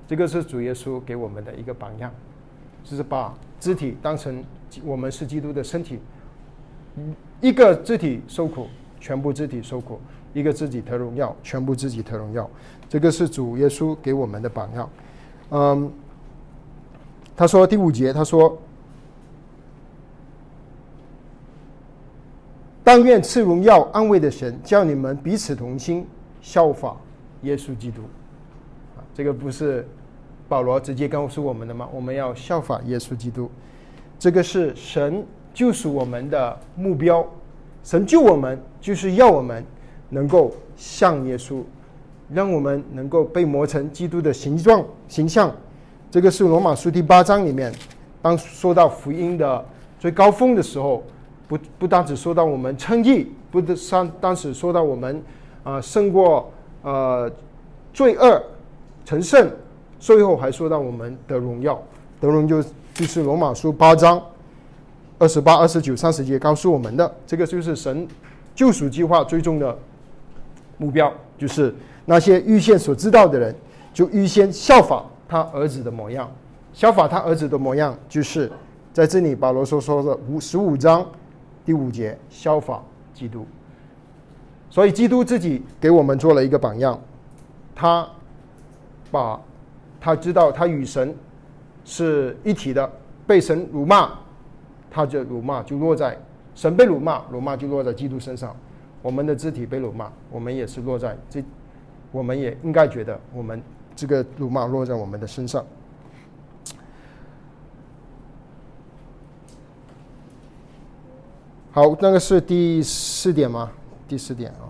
[0.07, 2.11] 这个是主耶稣给我们的一个榜样，
[2.83, 4.43] 就是把肢体当成
[4.83, 5.99] 我们是基督的身体。
[7.41, 8.67] 一个肢体受苦，
[8.99, 9.99] 全部肢体受苦；
[10.33, 12.49] 一个肢体得荣耀，全部肢体得荣耀。
[12.87, 14.89] 这个是主耶稣给我们的榜样。
[15.49, 15.91] 嗯，
[17.35, 18.57] 他说第五节，他说
[22.83, 26.07] ：“但愿赐荣耀安慰的神，叫你们彼此同心，
[26.41, 26.95] 效法
[27.45, 28.01] 耶稣基督。”
[28.97, 29.87] 啊，这个不是
[30.49, 31.87] 保罗直接告诉我们的吗？
[31.93, 33.49] 我们要效法耶稣基督。
[34.19, 35.25] 这个是神。
[35.55, 37.25] 就是我们的目标，
[37.81, 39.63] 神救我们，就是要我们
[40.09, 41.61] 能够像耶稣，
[42.29, 45.49] 让我们能够被磨成基督的形状形象。
[46.11, 47.73] 这个是罗马书第八章里面，
[48.21, 49.65] 当说到福音的
[49.97, 51.01] 最高峰的时候，
[51.47, 55.23] 不不单只说到我们称义，不得上当时说到我们
[55.63, 56.51] 啊胜过
[56.85, 57.29] 呃
[57.91, 58.41] 罪恶
[59.03, 59.49] 成圣，
[59.99, 61.81] 最后还说到我们的荣耀，
[62.21, 64.21] 德荣就就是罗马书八章。
[65.17, 68.05] 二十八、二十九、三十节告诉我们的，这个就是神
[68.53, 69.75] 救赎计划最终的
[70.77, 73.55] 目标，就是那些预先所知道的人，
[73.93, 76.29] 就预先效法他儿子的模样。
[76.73, 78.51] 效法他儿子的模样，就是
[78.91, 81.05] 在这里保罗所说的五十五章
[81.65, 83.45] 第五节，效法基督。
[84.75, 86.99] 所以基督自己给我们做了一个榜样，
[87.73, 88.05] 他
[89.09, 89.39] 把
[90.01, 91.15] 他知道他与神
[91.85, 92.91] 是一体的，
[93.25, 94.11] 被神辱骂。
[94.91, 96.17] 他就辱骂就落在
[96.55, 98.53] 神被辱骂，辱骂就落在基督身上。
[99.01, 101.41] 我们的肢体被辱骂，我们也是落在这，
[102.11, 103.61] 我们也应该觉得我们
[103.95, 105.65] 这个辱骂落在我们的身上。
[111.71, 113.71] 好，那个是第四点吗？
[114.07, 114.69] 第四点啊。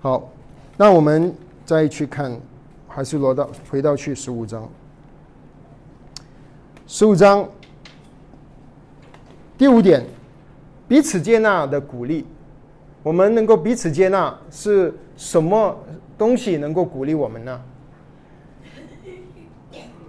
[0.00, 0.28] 好，
[0.76, 1.34] 那我们
[1.64, 2.36] 再去看，
[2.88, 4.68] 还是落到回到去十五章，
[6.86, 7.48] 十五章。
[9.56, 10.04] 第五点，
[10.88, 12.26] 彼此接纳的鼓励。
[13.04, 15.76] 我们能够彼此接纳，是什么
[16.18, 17.60] 东西能够鼓励我们呢？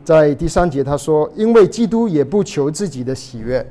[0.04, 3.66] 在第三节他说：“因为基督也不求自己的喜悦。”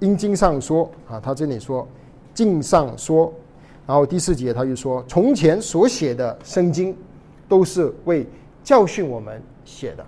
[0.00, 1.86] 因经上说啊，他这里说
[2.46, 3.32] 经上说，
[3.86, 6.96] 然后第四节他就说：“从前所写的圣经，
[7.48, 8.24] 都是为
[8.62, 10.06] 教训我们写的。”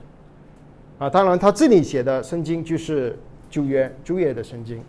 [0.99, 3.19] 啊，当然他这里写的圣经就是
[3.51, 4.81] 旧约旧约的圣经，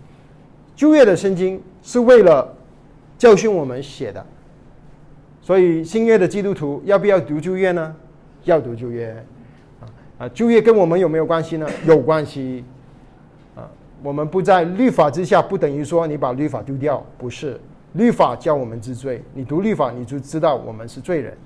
[0.75, 2.53] 旧约的圣经是为了
[3.17, 4.23] 教训我们写的，
[5.41, 7.95] 所以新约的基督徒要不要读旧约呢？
[8.43, 9.15] 要读旧约
[9.79, 9.85] 啊
[10.19, 11.67] 啊，旧约跟我们有没有关系呢？
[11.87, 12.63] 有关系，
[14.03, 17.59] 我们不在律法之下，不等于说你把律法丢掉，不是。
[17.93, 21.37] 律法教我们知罪，你读律法你就知道我们是罪人。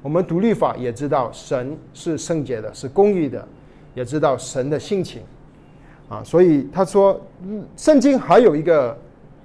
[0.00, 3.46] 我们读律法也知道神是圣洁的，是公义的，
[3.94, 5.22] 也知道神的性情。
[6.08, 7.20] 啊，所以他说，
[7.76, 8.98] 圣经还有一个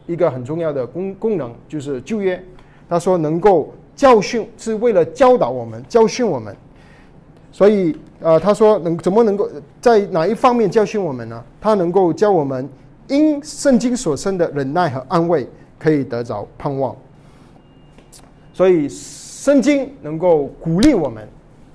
[0.06, 2.42] 一个很重要的功功能，就是旧约。
[2.88, 6.56] 他说能够教训，是为了教导我们，教训我们。
[7.52, 9.48] 所以，呃，他说能怎么能够
[9.80, 11.44] 在哪一方面教训我们呢？
[11.62, 12.68] 他能够教我们
[13.08, 15.48] 因圣经所生的忍耐和安慰。
[15.80, 16.96] 可以得着盼望，
[18.54, 21.28] 所以圣经能够鼓励我们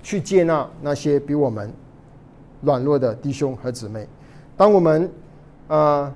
[0.02, 1.70] 去接纳那些比我们
[2.62, 4.08] 软弱的弟兄和姊妹。
[4.56, 5.10] 当我们
[5.66, 6.10] 呃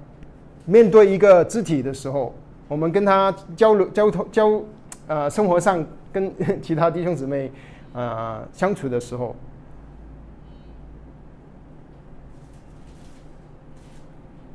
[0.64, 2.33] 面对一个肢体的时候，
[2.66, 4.62] 我们跟他交流、交通、交
[5.07, 7.53] 呃 生活上跟其他弟兄姊妹
[7.92, 9.37] 呃相处的时候，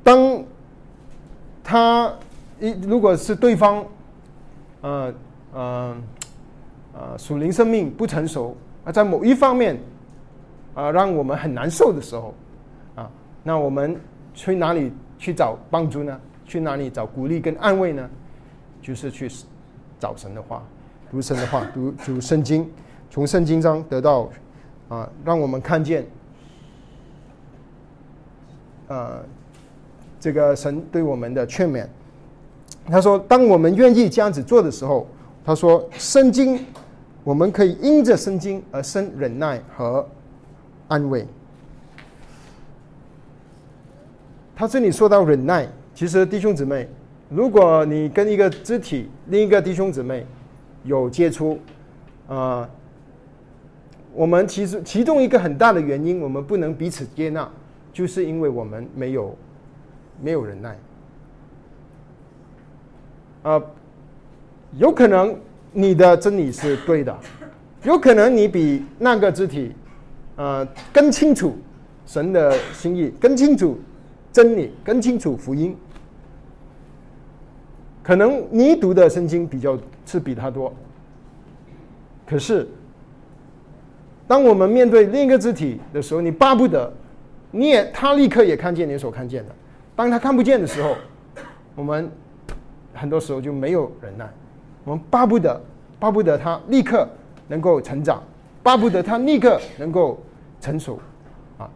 [0.08, 0.42] 当
[1.62, 2.14] 他。
[2.60, 3.86] 一如果是对方，
[4.82, 5.14] 呃
[5.54, 5.98] 呃
[6.92, 9.78] 呃属灵生命不成熟啊，在某一方面
[10.74, 12.34] 啊让我们很难受的时候
[12.96, 13.08] 啊，
[13.44, 13.96] 那我们
[14.34, 16.20] 去哪里去找帮助呢？
[16.48, 18.10] 去哪里找鼓励跟安慰呢？
[18.82, 19.30] 就是去
[20.00, 20.64] 找神的话，
[21.12, 22.68] 读神的话，读读圣经，
[23.12, 24.28] 从圣经中得到
[24.90, 26.04] 啊，让我们看见
[28.88, 29.24] 呃
[30.28, 31.88] 这个神对我们的劝勉。
[32.86, 35.08] 他说：“当我们愿意这样子做的时候，
[35.46, 36.60] 他说，圣经，
[37.24, 40.06] 我们可以因着圣经而生忍耐和
[40.90, 41.26] 安慰。
[44.54, 46.90] 他这里说到忍耐，其实弟兄姊妹，
[47.30, 50.26] 如果你跟一个肢体另一个弟兄姊妹
[50.84, 51.58] 有接触，
[52.28, 52.70] 啊，
[54.14, 57.50] 我们其实其中一个很大的原因，我们不能彼此接纳，
[57.94, 59.34] 就是因为我们没有
[60.22, 60.78] 没有忍耐。”
[63.44, 63.64] 呃，
[64.78, 65.36] 有可能
[65.72, 67.18] 你的真理是对的，
[67.84, 69.72] 有可能你比那个肢体，
[70.36, 71.56] 呃，更清楚
[72.06, 73.80] 神的心意，更清楚
[74.34, 75.76] 真理，更清楚福音。
[78.04, 80.74] 可能你读的圣经比较是比他多，
[82.26, 82.68] 可是
[84.28, 86.92] 当我们面对另一个肢体的时候，你巴不得
[87.52, 89.56] 你也他立刻也看见你所看见的，
[89.98, 90.96] 当他看不见的时候，
[91.76, 92.10] 我们。
[93.00, 94.28] 很多时候就没有忍耐，
[94.84, 95.62] 我们巴不得，
[96.00, 97.08] 巴不得他立刻
[97.48, 98.24] 能够成长，
[98.64, 100.20] 巴不得他立刻能够
[100.60, 100.98] 成熟，
[101.60, 101.70] 啊！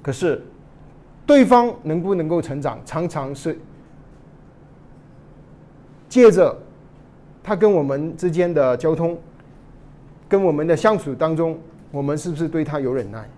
[0.00, 0.40] 可是
[1.26, 3.58] 对方能不能够成长，常常是
[6.08, 6.56] 借着
[7.42, 9.18] 他跟我们之间的交通，
[10.28, 11.58] 跟我们的相处当中，
[11.90, 13.28] 我们是不是对他有忍耐？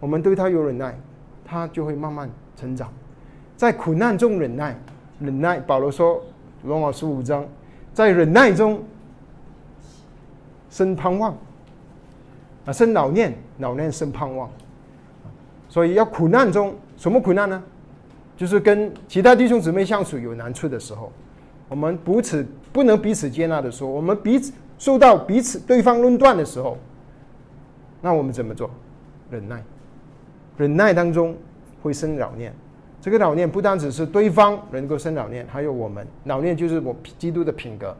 [0.00, 0.98] 我们对他有忍耐，
[1.44, 2.26] 他就会慢慢
[2.64, 2.90] 成长，
[3.58, 4.74] 在苦难中忍耐。
[5.20, 6.20] 忍耐，保罗说，
[6.64, 7.46] 罗马十五章，
[7.92, 8.82] 在忍耐中
[10.70, 11.36] 生盼望，
[12.66, 14.50] 啊，生老念，老念生盼望，
[15.68, 17.62] 所以要苦难中，什么苦难呢？
[18.36, 21.12] 就是跟其他弟兄姊妹相处有难处的时候，
[21.68, 26.76] 我们彼此不能彼此接纳的时候，我们彼此受到彼此对方论断的时候，
[28.02, 28.68] 那我们怎么做？
[29.30, 29.62] 忍耐，
[30.56, 31.36] 忍耐当中
[31.84, 32.50] 会生老念。
[32.98, 37.94] 这个老念不单只是对方能够生老念，还有我们老念就是我基督的品格，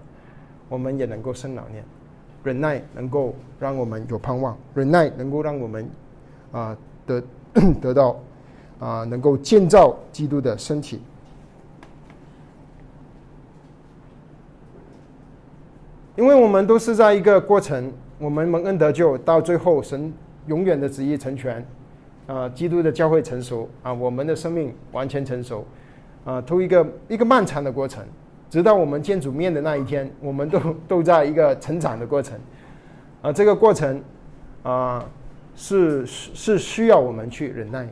[0.71, 1.85] 我们也能够生老念，
[2.43, 5.87] 忍耐能够让我们有盼望，忍耐能够让我们
[6.53, 7.23] 啊得
[7.83, 8.19] 得到
[8.79, 11.03] 啊能够建造基督的身体，
[16.17, 20.11] 因为我们都是在一个过程，我们蒙恩得救，到最后神
[20.47, 21.63] 永远的旨意成全。
[22.27, 25.63] 啊，基督的教会成熟啊，我们的生命完全成熟，
[26.25, 28.03] 啊，都一个一个漫长的过程，
[28.49, 30.59] 直到我们见主面的那一天，我们都
[30.89, 32.39] 都在一个成长的过程，
[33.21, 34.03] 啊，这个过程
[34.63, 35.05] 啊，
[35.55, 37.87] 是是需要我们去忍耐。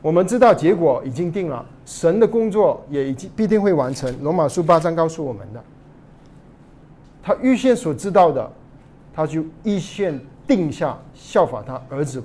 [0.00, 4.14] 我们知道结果已经定了，神的工作也已经必定会完成。
[4.22, 5.62] 罗马书八章告诉我们的，
[7.22, 8.50] 他预先所知道的，
[9.12, 10.18] 他就预先。
[10.46, 12.22] 定下效法他儿子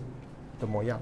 [0.60, 1.00] 的模样，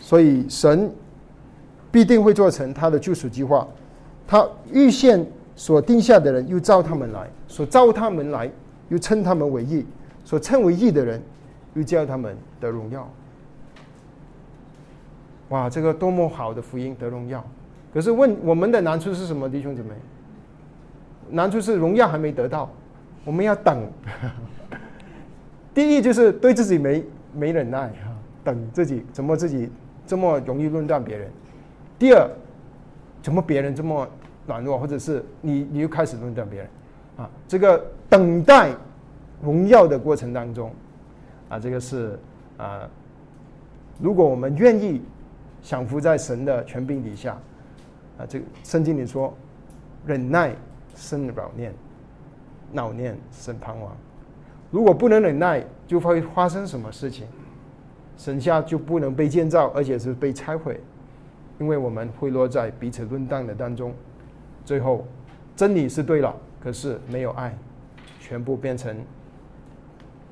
[0.00, 0.92] 所以神
[1.90, 3.66] 必定会做成他的救赎计划。
[4.26, 8.50] 他预先所定下的人，又召他们来；所召他们来，
[8.88, 9.84] 又称他们为义；
[10.24, 11.22] 所称为义的人，
[11.74, 13.08] 又叫他们得荣耀。
[15.50, 17.44] 哇，这个多么好的福音得荣耀！
[17.92, 19.90] 可是问我们的难处是什么，弟兄姊妹？
[21.28, 22.70] 难处是荣耀还没得到，
[23.24, 23.86] 我们要等。
[25.74, 27.04] 第一就是对自己没
[27.34, 28.12] 没忍耐哈，
[28.44, 29.70] 等自己怎么自己
[30.06, 31.30] 这么容易论断别人。
[31.98, 32.28] 第二，
[33.22, 34.08] 怎么别人这么
[34.46, 36.68] 软弱，或者是你你又开始论断别人
[37.16, 37.30] 啊？
[37.48, 38.70] 这个等待
[39.42, 40.72] 荣耀的过程当中，
[41.48, 42.18] 啊，这个是
[42.56, 42.88] 啊，
[44.00, 45.00] 如果我们愿意
[45.62, 47.38] 享福在神的权柄底下。
[48.18, 49.32] 啊，这个圣经里说，
[50.04, 50.54] 忍耐
[50.94, 51.72] 生老念，
[52.72, 53.96] 老念生盼望。
[54.70, 57.26] 如果不能忍耐，就会发生什么事情？
[58.16, 60.78] 神下就不能被建造，而且是被拆毁，
[61.58, 63.92] 因为我们会落在彼此论断的当中。
[64.64, 65.06] 最后，
[65.56, 67.56] 真理是对了，可是没有爱，
[68.20, 68.96] 全部变成，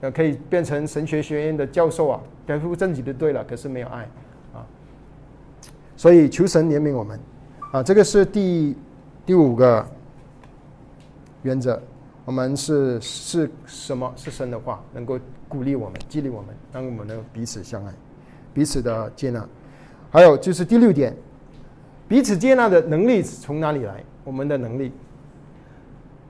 [0.02, 4.08] 呃，可以变成神学学院的教授啊，全部真理的对了，可是没有爱
[4.54, 4.64] 啊。
[5.96, 7.18] 所以求神怜悯我们。
[7.72, 8.76] 啊，这个是第
[9.26, 9.86] 第五个
[11.42, 11.80] 原则。
[12.30, 14.12] 我们是是什么？
[14.14, 17.92] 是神的话，能够鼓励我们、激励我们，让我们能彼此相爱、
[18.54, 19.44] 彼此的接纳。
[20.12, 21.12] 还有就是第六点，
[22.06, 24.04] 彼此接纳的能力从哪里来？
[24.22, 24.92] 我们的能力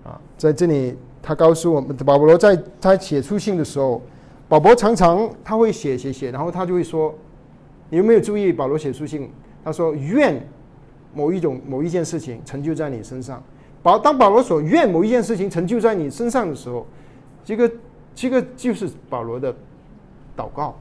[0.02, 4.00] 啊，在这里他告诉我们，保罗在他写书信的时候，
[4.48, 7.14] 保罗常常他会写写写，然后他就会说
[7.90, 9.30] ：“你有没有注意保罗写书信？
[9.62, 10.42] 他说愿。”
[11.12, 13.42] 某一种某一件事情成就在你身上，
[13.82, 16.86] 保当保罗所愿某一件事情成就在你身上的时候，
[17.44, 17.70] 这个
[18.14, 19.52] 这个就是保罗的
[20.36, 20.76] 祷告，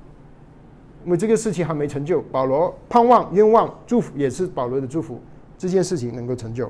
[1.06, 5.22] 因为这个事情还没成就，保罗盼望、愿望、祝福也是保罗的祝福，
[5.58, 6.70] 这件事情能够成就。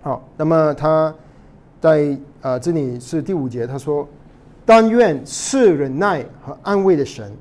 [0.00, 1.14] 好，那么他
[1.80, 4.08] 在啊这里是第五节，他说
[4.64, 7.32] ：“但愿是忍耐和安慰的神，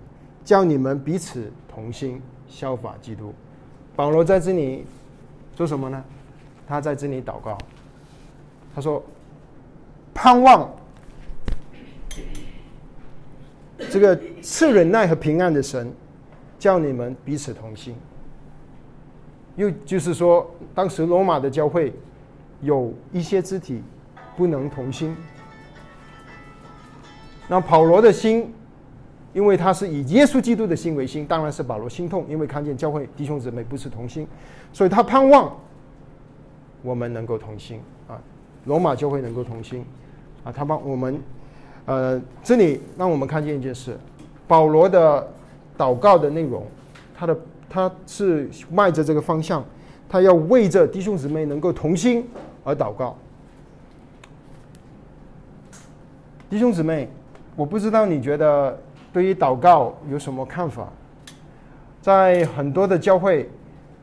[0.44, 3.34] 叫你们彼此同心，效法基督。”
[3.96, 4.86] 保罗在这里
[5.56, 6.04] 做什么呢？
[6.72, 7.58] 他在这里祷告。
[8.74, 9.04] 他说
[10.16, 10.74] ：“盼望
[13.90, 15.92] 这个赐忍耐和平安的神，
[16.58, 17.94] 叫你们彼此同心。”
[19.58, 21.92] 又就是说，当时罗马的教会
[22.62, 23.84] 有一些肢体
[24.38, 25.14] 不能同心，
[27.50, 28.54] 那保罗的心。
[29.34, 34.28] 因为他是以耶稣基督的心为心，当然是保罗心痛，因为看见教会弟兄姊妹不是同心，
[34.74, 35.58] 所以他盼望
[36.82, 38.20] 我们能够同心啊，
[38.66, 39.86] 罗马教会能够同心
[40.44, 41.22] 啊，他帮我们，
[41.86, 43.98] 呃，这里让我们看见一件事，
[44.48, 45.28] 保罗的
[45.78, 46.66] 祷告的内容，
[47.16, 47.38] 他的
[47.70, 49.64] 他是迈着这个方向，
[50.10, 52.28] 他要为着弟兄姊妹能够同心
[52.64, 53.16] 而祷告，
[56.50, 57.10] 弟兄姊妹，
[57.56, 58.78] 我不知道你觉得。
[59.14, 60.88] 对于祷告有什么看法？
[62.02, 63.50] 在很多的教会，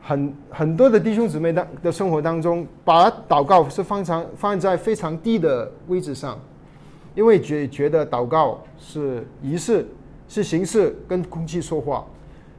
[0.01, 6.39] 很很多的弟兄姊妹当的生活当中，把祷告是放常放在非常低的位置上，
[7.15, 9.85] 因为觉觉得祷告是仪式，
[10.27, 12.05] 是形式，跟空气说话，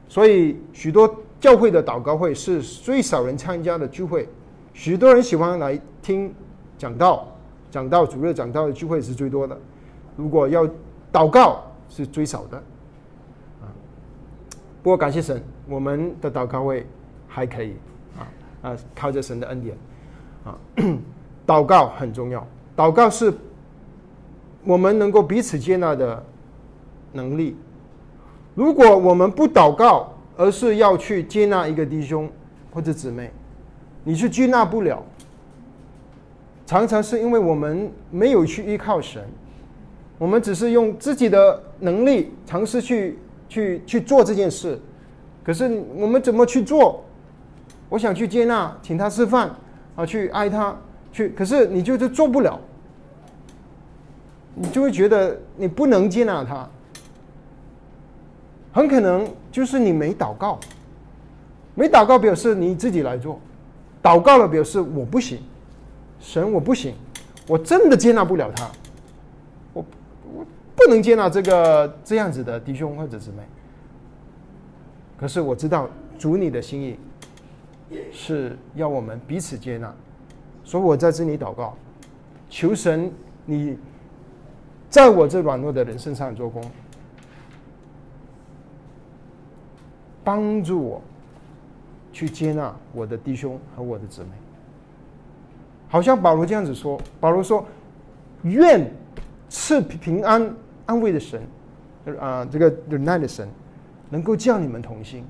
[0.07, 4.29] 所以许多教会的祷告会是最少人参加的聚会，
[4.73, 6.33] 许多人喜欢来听
[6.77, 7.27] 讲道，
[7.69, 9.57] 讲道主日讲道的聚会是最多的。
[10.15, 10.65] 如果要
[11.11, 12.57] 祷告，是最少的，
[13.61, 13.67] 啊，
[14.83, 16.85] 不过感谢神，我们的祷告会
[17.33, 17.75] 还可以，
[18.19, 18.27] 啊
[18.61, 19.77] 啊，靠着神的恩典，
[20.43, 20.57] 啊，
[21.47, 23.33] 祷告很重要，祷告是
[24.65, 26.21] 我们能够彼此接纳的
[27.13, 27.55] 能力。
[28.53, 32.29] 如果我们不祷告，而是要去接纳一个弟兄
[32.73, 33.31] 或者姊妹，
[34.03, 35.01] 你是接纳不了，
[36.65, 39.23] 常常是因为我们没有去依靠神。
[40.17, 43.17] 我们只是用自己的能力尝试去
[43.47, 44.77] 去去做这件事，
[45.43, 47.03] 可是我们怎么去做？
[47.91, 49.51] 我想去接纳，请他吃饭，
[49.97, 50.73] 啊，去爱他，
[51.11, 52.57] 去，可是你就是做不了，
[54.55, 56.65] 你就会觉得你不能接纳他，
[58.71, 60.57] 很可能就是你没祷告，
[61.75, 63.37] 没祷告表示你自己来做，
[64.01, 65.39] 祷告了表示我不行，
[66.21, 66.95] 神我不行，
[67.45, 68.71] 我真的接纳不了他。
[69.73, 69.85] 我
[70.33, 70.45] 我
[70.77, 73.43] 不能接纳这个这样子的弟兄或者姊妹，
[75.19, 76.97] 可是我知道主你的心意
[78.11, 79.93] 是要我们彼此接纳，
[80.63, 81.75] 所以我在这里祷告，
[82.49, 83.11] 求神
[83.45, 83.77] 你
[84.89, 86.63] 在我这软弱的人身上做工，
[90.23, 91.01] 帮助我
[92.11, 94.29] 去接纳我的弟兄和我的姊妹。
[95.87, 97.65] 好像保罗这样子说，保罗说
[98.43, 98.89] ：“愿
[99.49, 100.53] 赐平安。”
[100.87, 101.41] 安慰的神，
[102.19, 103.47] 啊，这个忍耐的神，
[104.09, 105.23] 能够叫你们同心。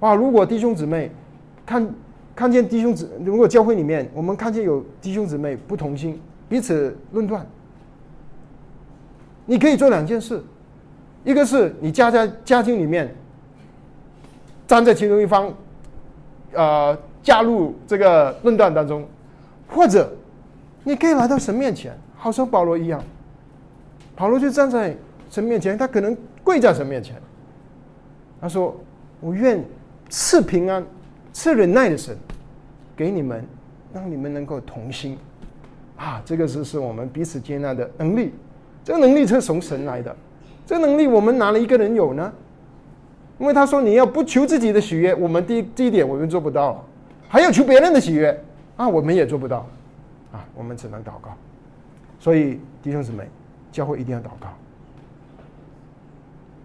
[0.00, 0.16] 哇！
[0.16, 1.12] 如果弟兄姊妹
[1.70, 1.94] 看
[2.34, 7.46] 看见弟兄姊，如果教会里面我们看见有弟兄姊妹不同心，彼此论断，
[9.46, 10.42] 你可以做两件事：
[11.22, 13.14] 一个是你家在家庭里面
[14.66, 15.54] 站在其中一方，
[16.54, 19.06] 呃，加入这个论断当中，
[19.68, 20.12] 或者
[20.82, 23.00] 你可以来到神面前，好像保罗一样，
[24.16, 24.96] 保罗就站在
[25.30, 27.14] 神面前，他可能跪在神面前，
[28.40, 28.76] 他说
[29.22, 29.64] ：“我愿。”
[30.12, 30.84] 赐平安、
[31.32, 32.16] 赐忍耐的神，
[32.96, 33.44] 给你们，
[33.92, 35.16] 让你们能够同心，
[35.96, 38.32] 啊，这个是是我们彼此接纳的能力。
[38.82, 40.14] 这个能力是从神来的，
[40.66, 42.32] 这个能力我们哪里一个人有呢？
[43.38, 46.84] 因为他说你要不求自己的喜悦，我们第第一点我们做不到，
[47.28, 48.38] 还要求别人的喜悦
[48.76, 49.66] 啊，我们也做不到，
[50.32, 51.30] 啊，我们只能祷告。
[52.18, 53.24] 所以弟兄姊妹，
[53.72, 54.48] 教会一定要祷告，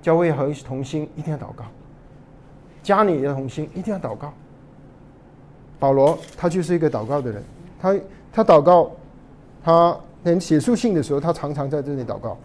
[0.02, 1.64] 教会和同心一定要祷告。
[2.84, 4.34] 加你的同心，一定要祷告。
[5.80, 7.44] 保罗他就是一个祷告的人，
[7.80, 7.96] 他
[8.32, 8.92] 他祷告，
[9.64, 12.38] 他连写书信的时候，他常常在这里祷告。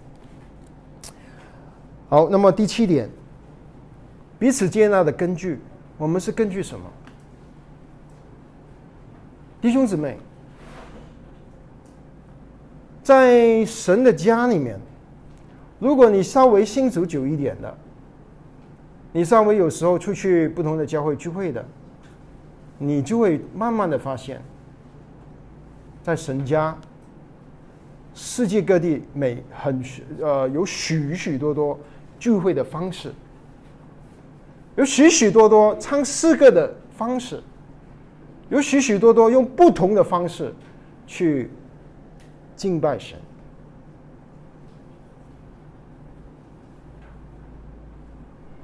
[2.09, 3.09] 好，那么第七点，
[4.39, 5.61] 彼此接纳的根据，
[5.97, 6.85] 我们是根据什么？
[9.61, 10.19] 弟兄姊妹，
[13.03, 14.79] 在神的家里面，
[15.79, 17.77] 如果你稍微信主久一点的。
[19.13, 21.67] 你稍微有时候出去不同的教会聚会的，
[22.83, 24.43] 你就会慢慢的发现，
[26.03, 26.75] 在神家，
[28.15, 29.85] 世界各地每很
[30.19, 31.79] 呃有许许多多
[32.19, 33.13] 聚会的方式，
[34.77, 37.43] 有许许多多唱诗歌的方式，
[38.49, 40.55] 有许许多多用不同的方式
[41.07, 41.51] 去
[42.57, 43.19] 敬拜神。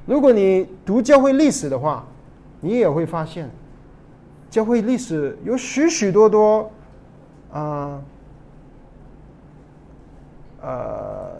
[0.06, 2.06] 如果你读教会历史的话，
[2.60, 3.50] 你也会发现，
[4.50, 6.70] 教会历史有许许多多
[7.52, 8.02] 啊，
[10.62, 11.32] 呃，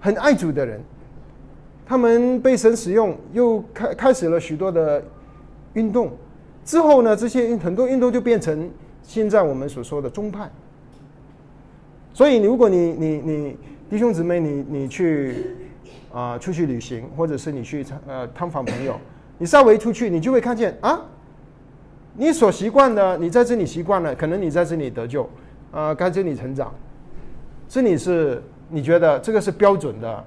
[0.00, 0.80] 很爱主的人，
[1.86, 5.02] 他们被神使用，又开开始了许多的
[5.74, 6.12] 运动。
[6.64, 8.70] 之后呢，这些很多运动就变成
[9.02, 10.50] 现在我们所说的宗派。
[12.12, 13.56] 所以，如果你你你
[13.88, 15.54] 弟兄姊妹，你你去。
[16.10, 18.98] 啊，出去旅行，或者是你去呃探访朋友，
[19.38, 21.00] 你稍微出去，你就会看见啊，
[22.14, 25.28] 你所习惯的，你在这里习惯了，可能你在这里得救，
[25.70, 26.74] 啊，在这里成长，
[27.68, 30.24] 这里是你觉得这个是标准的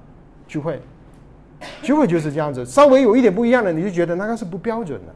[0.48, 0.80] 聚会，
[1.82, 5.14] 聚会就是这样子，稍微有一点不一样的，你就觉得那个是不标准的，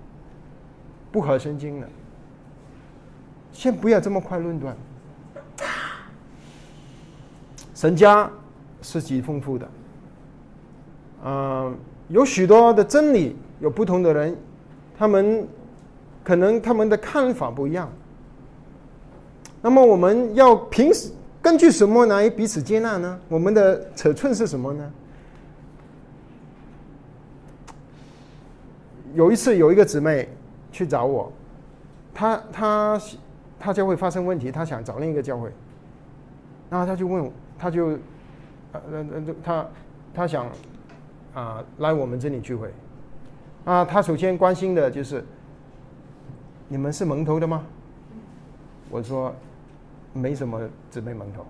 [1.11, 1.89] 不合圣经的。
[3.53, 4.77] 先不要这么快论断，
[7.75, 8.31] 神家
[8.83, 9.69] 是极丰富的。
[11.25, 11.75] 嗯，
[12.09, 14.37] 有许多的真理，有不同的人，
[14.99, 15.47] 他们
[16.23, 17.91] 可能他们的看法不一样。
[19.63, 20.91] 那么我们要凭
[21.41, 23.19] 根据什么来彼此接纳呢？
[23.29, 24.93] 我们的尺寸是什么呢？
[29.15, 30.29] 有一次有一个姊妹
[30.71, 31.33] 去找我，
[32.13, 33.01] 她她
[33.59, 35.51] 她教会发生问题，她想找另一个教会，
[36.69, 37.87] 然后她就问我，她就
[38.73, 39.67] 呃呃呃，她
[40.15, 40.47] 她想。
[41.35, 42.73] 啊，来我们这里聚会，
[43.67, 45.25] 啊，他首先关心的就是，
[46.69, 47.67] 你们是蒙头的吗？
[48.89, 49.35] 我说，
[50.13, 51.45] 没什么姊妹蒙头，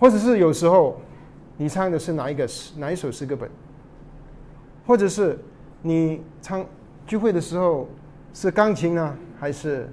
[0.00, 1.00] 或者是有时候，
[1.56, 3.48] 你唱的是哪一个诗，哪一首诗歌本，
[4.84, 5.38] 或者是
[5.82, 6.66] 你唱
[7.06, 7.88] 聚会的时候
[8.34, 9.88] 是钢琴呢，还是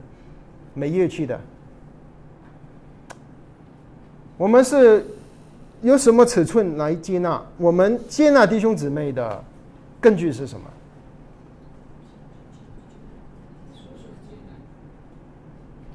[0.73, 1.39] 没乐器的？
[4.39, 5.05] 我们是
[5.81, 7.41] 有什么尺寸来接纳？
[7.57, 9.43] 我们接纳弟兄姊妹的
[10.01, 10.65] 根据是什么？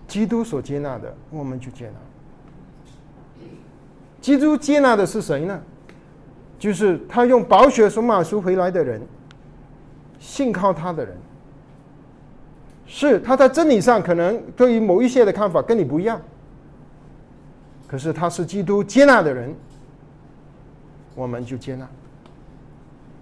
[0.07, 1.95] 基督所接纳的，我们就接纳。
[4.21, 5.61] 基督接纳的是谁呢？
[6.59, 9.03] 就是他用宝血赎马赎回来的人，
[10.21, 11.17] 信靠他的人。
[12.87, 16.21] 是他在真理上可能对于某一些的看法跟你不一样。
[17.89, 19.55] 可是他是基督接纳的人，
[21.15, 21.89] 我们就接纳。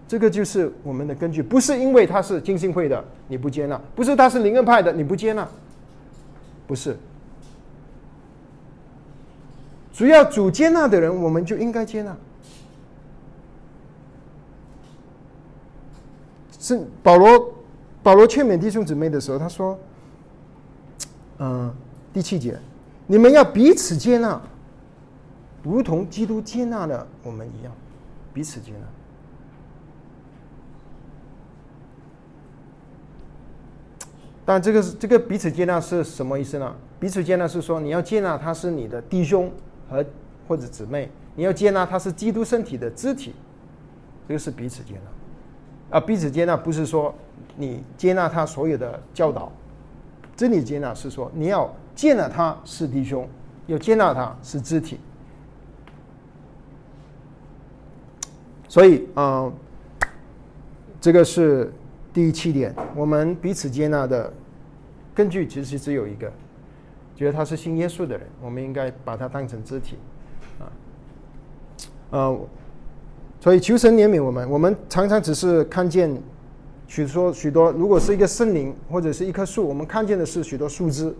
[0.09, 5.49] 这个就是我们的根据，不是因为他是金星会的你不接纳，不是他是灵恩派的你不接纳，
[6.67, 6.97] 不是。
[9.93, 12.17] 主要主接纳的人，我们就应该接纳。
[16.59, 17.55] 是保罗，
[18.03, 19.79] 保罗劝勉弟兄姊妹的时候，他说
[21.39, 21.75] ：“嗯，
[22.13, 22.59] 第七节，
[23.07, 24.41] 你们要彼此接纳，
[25.63, 27.73] 如同基督接纳了我们一样，
[28.33, 28.79] 彼此接纳。
[34.45, 36.75] 但这个是这个彼此接纳是什么意思呢？
[36.99, 39.53] 彼此接纳是说你要接纳他是你的弟兄
[39.89, 40.05] 和
[40.49, 43.35] 或者姊妹，你要接纳他是基督身体的肢体，
[44.27, 45.99] 这个是彼此接纳。
[45.99, 47.15] 啊，彼此接纳不是说
[47.57, 49.53] 你接纳他所有的教导，
[50.35, 53.29] 真理接纳是说你要接纳他是弟兄，
[53.67, 54.99] 要接纳他是肢体。
[58.71, 59.53] 所以啊，
[60.99, 61.71] 这个是。
[62.13, 64.33] 第七点，我们彼此接纳的
[65.15, 66.29] 根据其实只有一个，
[67.15, 69.97] 觉得他是信耶稣的人，我们应该把他当成肢体，
[70.59, 70.67] 啊，
[72.11, 72.41] 呃，
[73.39, 74.51] 所以求神怜悯我们。
[74.51, 76.21] 我们常常只是看见
[76.89, 81.15] 许多许多，如果是一个森林或者是一棵树，我们看见的是许多树枝，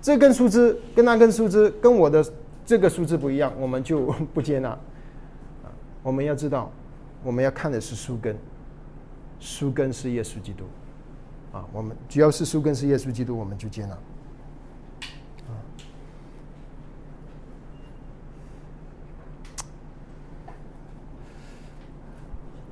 [0.00, 2.24] 这根树枝跟那根树枝跟我的
[2.64, 4.74] 这个树枝不一样，我们就 不接纳。
[6.02, 6.72] 我们要知道，
[7.22, 8.36] 我们要看的是树根。
[9.38, 10.64] 树根是耶稣基督，
[11.50, 13.96] 啊，我们只要是树根是耶稣基督，我们就接纳。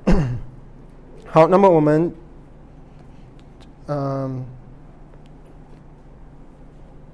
[1.25, 2.11] 好，那么我们，
[3.87, 4.45] 嗯，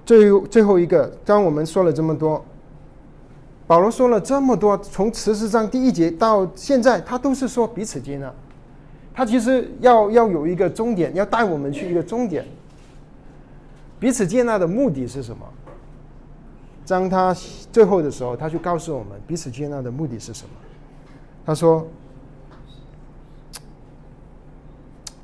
[0.05, 2.43] 最最后一个，当我们说了这么多，
[3.67, 8.31] 保罗说了这么多，从十四章第一节到现在，他都是说彼此接纳。
[9.13, 12.45] 他其实要要有一个终点，要带我们去一个终点。
[13.99, 15.45] 彼此接纳的目的是什么？
[16.85, 17.35] 当他
[17.71, 20.49] 最后的时候，他就告诉我们彼此接纳的目的是什么。
[21.43, 21.87] 他说：“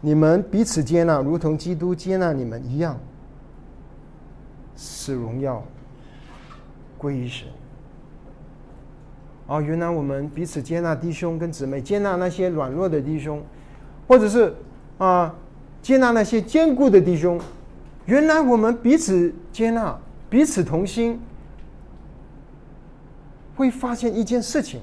[0.01, 2.97] 你们彼此接纳，如同基督接纳你们一样，
[4.75, 5.63] 使荣耀
[6.97, 7.47] 归于神。”
[9.51, 13.43] 哦，原来我们彼此接纳弟兄跟姊妹，接纳那些软弱的弟兄。
[14.07, 14.53] 或者是
[14.97, 15.35] 啊，
[15.81, 17.37] 接纳那些坚固的弟兄。
[18.05, 19.97] 原来我们彼此接纳，
[20.29, 21.19] 彼此同心，
[23.57, 24.79] 会发现一件事情：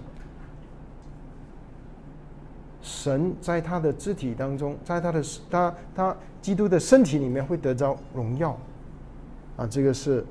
[2.82, 8.54] 神在他的肢体当中，在他的他他基督的身体里面会得着荣耀。
[9.56, 10.22] 啊，这个是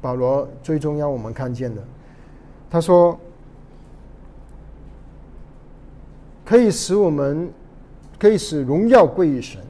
[0.00, 1.82] 保罗最终要我们看见的。
[2.70, 3.18] 他说，
[6.44, 7.52] 可以使我们。
[8.16, 9.60] 可以使荣耀归于神，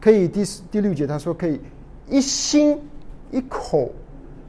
[0.00, 1.60] 可以第四第六节他说可以
[2.08, 2.80] 一心
[3.30, 3.92] 一口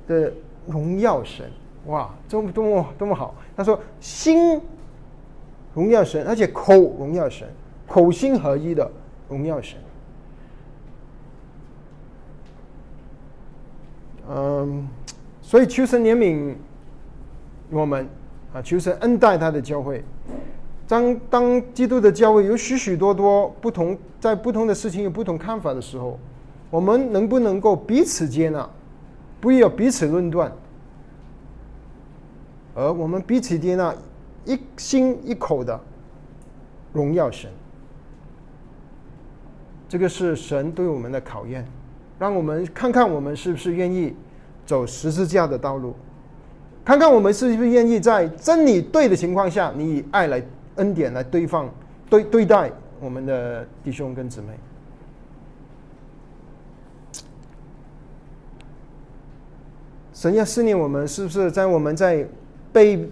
[0.07, 0.33] 的
[0.65, 1.45] 荣耀神，
[1.85, 3.35] 哇，多么多么多么好！
[3.55, 4.59] 他说心
[5.75, 7.47] 荣耀神，而且口荣耀神，
[7.87, 8.89] 口心合一的
[9.29, 9.77] 荣耀神。
[14.29, 14.87] 嗯，
[15.41, 16.55] 所以求神怜悯
[17.69, 18.07] 我们
[18.53, 20.03] 啊，求神恩待他的教会。
[20.91, 26.19] 当当基督的教会有许许多多不同，在不同的事情有不同看法的时候，
[26.69, 28.69] 我们能不能够彼此接纳，
[29.39, 30.51] 不要彼此论断，
[32.75, 33.95] 而我们彼此接纳，
[34.43, 35.79] 一心一口的
[36.91, 37.49] 荣耀神。
[39.87, 41.65] 这个是神对我们的考验，
[42.19, 44.13] 让我们看看我们是不是愿意
[44.65, 45.95] 走十字架的道路，
[46.83, 50.43] 看看我们是不是愿意在真理对的情况下，你以爱来。
[50.75, 51.69] 恩典来对放
[52.09, 54.47] 对对待我们的弟兄跟姊妹，
[60.13, 62.27] 神要思念我们，是不是在我们在
[62.71, 63.09] 被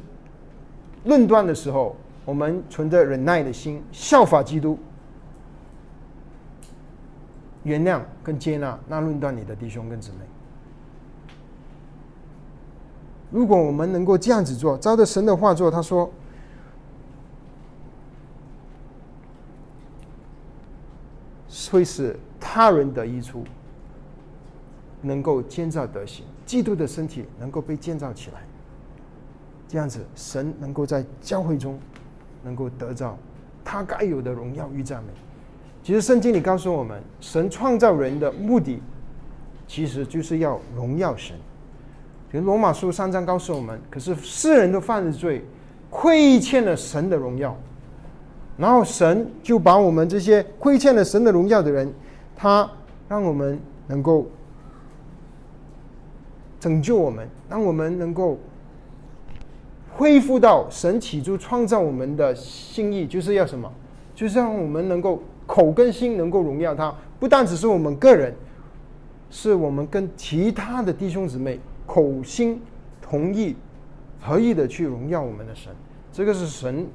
[1.06, 4.78] 论断的时候，我们存着忍耐的心，效法基督，
[7.64, 10.18] 原谅跟接纳那论断你的弟兄跟姊妹。
[13.32, 16.10] 如果我们能够这样子做，照着神的话做，他说。
[21.72, 23.44] 会使他人得益处，
[25.02, 28.42] 能够建造德行，基督的身体能够被建造起来。
[29.68, 31.80] 这样子，神能够在教会中
[32.44, 33.18] 能够得到
[33.64, 35.10] 他该有的荣耀与赞美。
[35.84, 38.82] 其实圣经里告诉我们，神创造人的目的，
[39.68, 41.36] 其实就是要荣耀神。
[42.32, 45.44] 比如罗马书三章告诉我们，可是世人都犯了罪，
[45.90, 47.58] 亏欠了神的荣耀。
[48.60, 51.92] 然后神就把我们这些亏欠了神的荣耀的人，
[52.36, 52.70] 他
[53.08, 53.58] 让我们
[53.88, 54.28] 能够
[56.60, 58.38] 拯救我们，让我们能够
[59.96, 63.72] 恢复到神起初创造我们的心意，就是要什么？
[64.14, 68.36] 就是让我们能够口跟心能够荣耀他，不但只是我们个人，
[69.30, 72.62] 是我们跟其他的弟兄姊妹口心
[73.02, 73.56] 同意
[74.20, 75.72] 合意的去荣耀我们的神，
[76.12, 76.86] 这个是神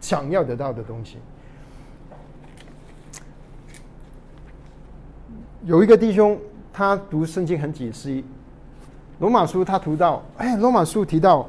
[0.00, 1.18] 想要得到的东西。
[5.64, 6.38] 有一个弟兄，
[6.72, 8.24] 他读圣经很仔细，
[9.18, 11.48] 罗马书他读到，哎，罗马书提到，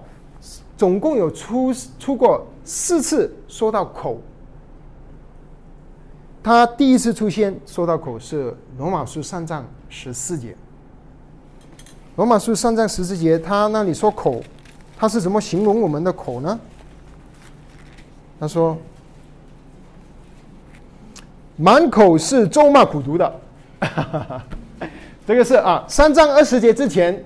[0.76, 4.20] 总共有出出过四次说到口。
[6.44, 10.56] 他第一次出现说到口是罗马书三章十四节。
[12.18, 14.42] 罗马书三章十四节，他那里说口，
[14.98, 16.60] 他是怎么形容我们的口呢？
[18.42, 18.76] 他说，
[21.58, 23.36] 满口是咒骂苦读的。
[25.28, 27.24] 这个是啊，三章二十节之前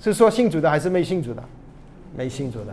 [0.00, 1.44] 是说信主的还是没信主的？
[2.16, 2.72] 没信主的。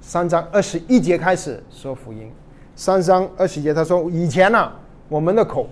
[0.00, 2.28] 三章二十一节开始说福音。
[2.74, 4.72] 三章二十节他说以前呢，
[5.08, 5.68] 我们的口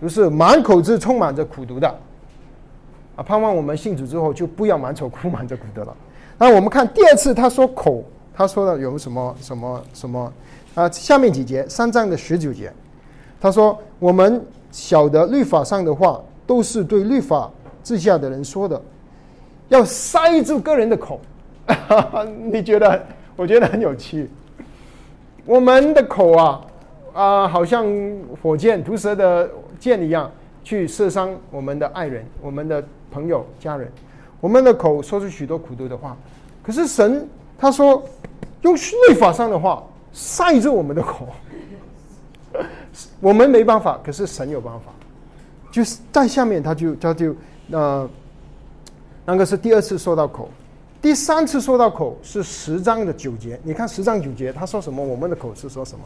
[0.00, 1.88] 都是满口是充满着苦读的
[3.14, 5.96] 啊，盼望我们信主之后就不要满口充满着苦读了。
[6.38, 8.02] 那我们看第二次他说口，
[8.34, 10.32] 他说的有什么什么什么
[10.74, 10.88] 啊？
[10.90, 12.72] 下面几节三章的十九节，
[13.40, 14.44] 他说我们。
[14.72, 17.50] 晓得律法上的话，都是对律法
[17.82, 18.80] 之下的人说的，
[19.68, 21.20] 要塞住个人的口。
[22.52, 23.04] 你觉得？
[23.34, 24.30] 我觉得很有趣。
[25.44, 26.60] 我们的口啊，
[27.12, 27.84] 啊，好像
[28.40, 29.50] 火箭、毒蛇的
[29.80, 30.30] 箭一样，
[30.62, 33.90] 去射伤我们的爱人、我们的朋友、家人。
[34.40, 36.16] 我们的口说出许多苦毒的话，
[36.62, 37.28] 可是神
[37.58, 38.00] 他说，
[38.62, 39.82] 用律法上的话
[40.12, 41.28] 塞住我们的口。
[43.20, 44.92] 我们没办法，可是神有办法。
[45.70, 47.34] 就是在下面，他就他就
[47.70, 48.08] 呃，
[49.24, 50.50] 那个是第二次说到口，
[51.00, 53.60] 第三次说到口是十章的九节。
[53.62, 55.00] 你看十章九节，他说什么？
[55.04, 56.04] 我们的口是说什么？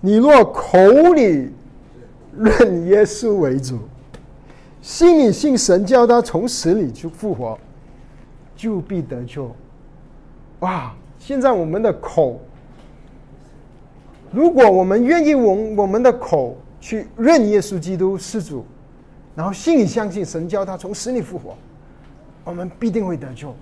[0.00, 0.78] 你若口
[1.14, 1.52] 里
[2.38, 3.80] 认耶稣为主，
[4.88, 7.58] 心里信神叫他从死里去复活。
[8.56, 9.54] 就必得救，
[10.60, 10.94] 哇！
[11.18, 12.40] 现在我们的口，
[14.32, 18.64] 如果我们愿意用我们的口去认耶稣基督是主，
[19.36, 21.54] 然后心里相信神教他从死里复活，
[22.44, 23.54] 我们必定会得救。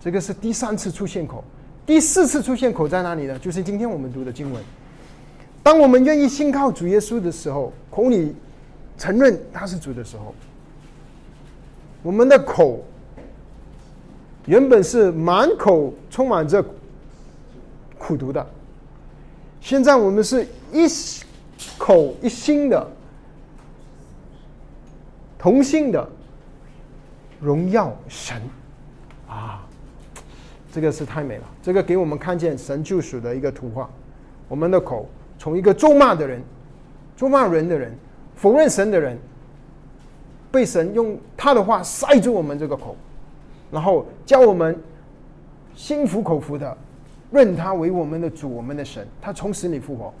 [0.00, 1.42] 这个是第三次出现口，
[1.86, 3.38] 第四次出现口在哪里呢？
[3.38, 4.60] 就是今天我们读的经文。
[5.62, 8.34] 当我们愿意信靠主耶稣的时候，口里
[9.02, 10.32] 承认他是主的时候，
[12.04, 12.80] 我们的口。
[14.46, 16.64] 原本是满口充满着
[17.98, 18.44] 苦毒的，
[19.60, 20.86] 现在我们是一
[21.78, 22.88] 口一心的
[25.38, 26.08] 同心的
[27.40, 28.40] 荣耀神
[29.28, 29.64] 啊！
[30.72, 33.88] 这个是太美了，这个给我们看见神救赎的一个图画。
[34.48, 36.42] 我们的口从一个咒骂的人、
[37.16, 37.96] 咒骂人的人、
[38.42, 39.16] 否认神的人，
[40.50, 42.96] 被神用他的话塞住我们这个口。
[43.70, 44.76] 然后教我们
[45.76, 46.76] 心服口服的
[47.30, 50.12] 认他为我们的主，我们的神，他从死里复活，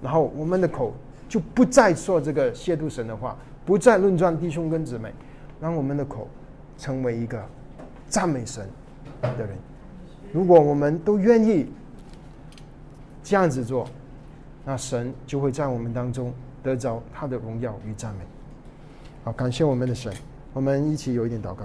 [0.00, 0.94] 然后我们的口
[1.28, 5.12] 就不再说这个亵渎神的话，不再论断弟兄跟姊妹，
[5.60, 6.26] 让我们的口
[6.78, 7.38] 成为一个
[8.08, 8.66] 赞美神
[9.20, 9.50] 的人。
[10.32, 11.66] 如果我们都愿意
[13.22, 13.86] 这样子做，
[14.64, 16.32] 那神就会在我们当中
[16.66, 18.20] 得着他的荣耀与赞美。
[19.22, 20.12] 好，感谢我们的神，
[20.52, 21.64] 我们一起有一点祷告。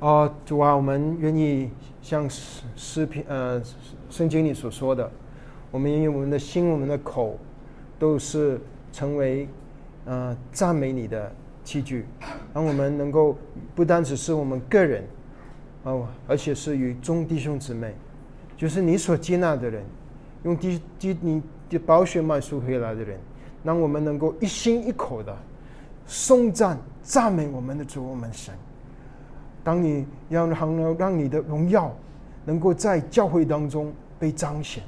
[0.00, 1.70] 哦，主啊，我们愿意
[2.02, 3.62] 像诗诗篇呃
[4.10, 5.10] 圣经里所说的，
[5.70, 7.38] 我们愿意我们的心、我们的口，
[7.98, 8.60] 都是
[8.92, 9.48] 成为
[10.04, 11.32] 呃赞美你的
[11.64, 12.04] 器具，
[12.52, 13.38] 让我们能够
[13.74, 15.04] 不单只是我们个人
[15.84, 17.94] 哦，而且是与众弟兄姊妹，
[18.56, 19.84] 就是你所接纳的人，
[20.44, 23.18] 用滴滴你的宝血买赎回来的人，
[23.62, 25.36] 让我们能够一心一口的
[26.06, 28.54] 颂赞赞美我们的主，我们神。
[29.62, 31.94] 当你要让让你的荣耀
[32.44, 34.82] 能够在教会当中被彰显，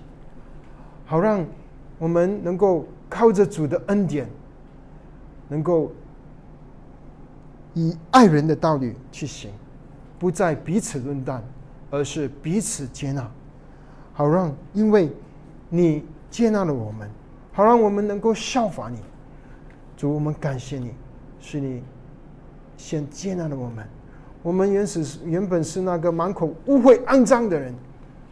[1.04, 1.44] 好让
[1.98, 4.28] 我们能够靠着主的恩典，
[5.48, 5.90] 能够
[7.74, 9.50] 以爱人的道理去行，
[10.18, 11.42] 不再彼此论断，
[11.90, 13.28] 而是彼此接纳。
[14.18, 15.08] 好让因为
[15.68, 17.08] 你接纳了我们，
[17.52, 18.98] 好让我们能够效法你。
[19.96, 20.90] 主，我们感谢你，
[21.38, 21.84] 是你
[22.76, 23.86] 先接纳了我们。
[24.42, 27.72] 我们原始原本是那个满口污秽肮脏的人，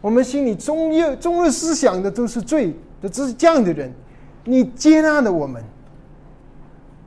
[0.01, 3.89] 我们心里终日终日思想的都是罪的，这是这样的人。
[4.43, 5.63] 你接纳了我们，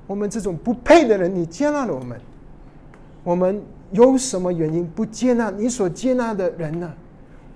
[0.07, 2.18] 我们这种不配的人，你接纳了我们，
[3.24, 3.62] 我们
[3.93, 6.91] 有什么原因不接纳你所接纳的人呢？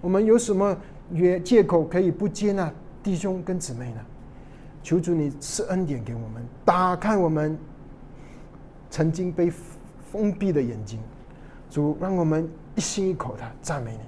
[0.02, 0.76] 我们有什么
[1.14, 2.70] 约借口可以不接纳
[3.02, 4.00] 弟兄跟姊妹呢？
[4.82, 7.56] 求主你赐恩典给我们，打开我们
[8.90, 9.50] 曾经被
[10.12, 11.00] 封闭的眼睛。
[11.70, 14.00] 主，让我们一心一口的赞美你，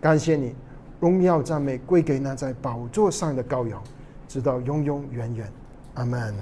[0.00, 0.54] 感谢你，
[1.00, 3.82] 荣耀赞美归给那在宝座上的羔羊，
[4.26, 5.52] 直到永永远远。
[5.94, 6.34] 阿门。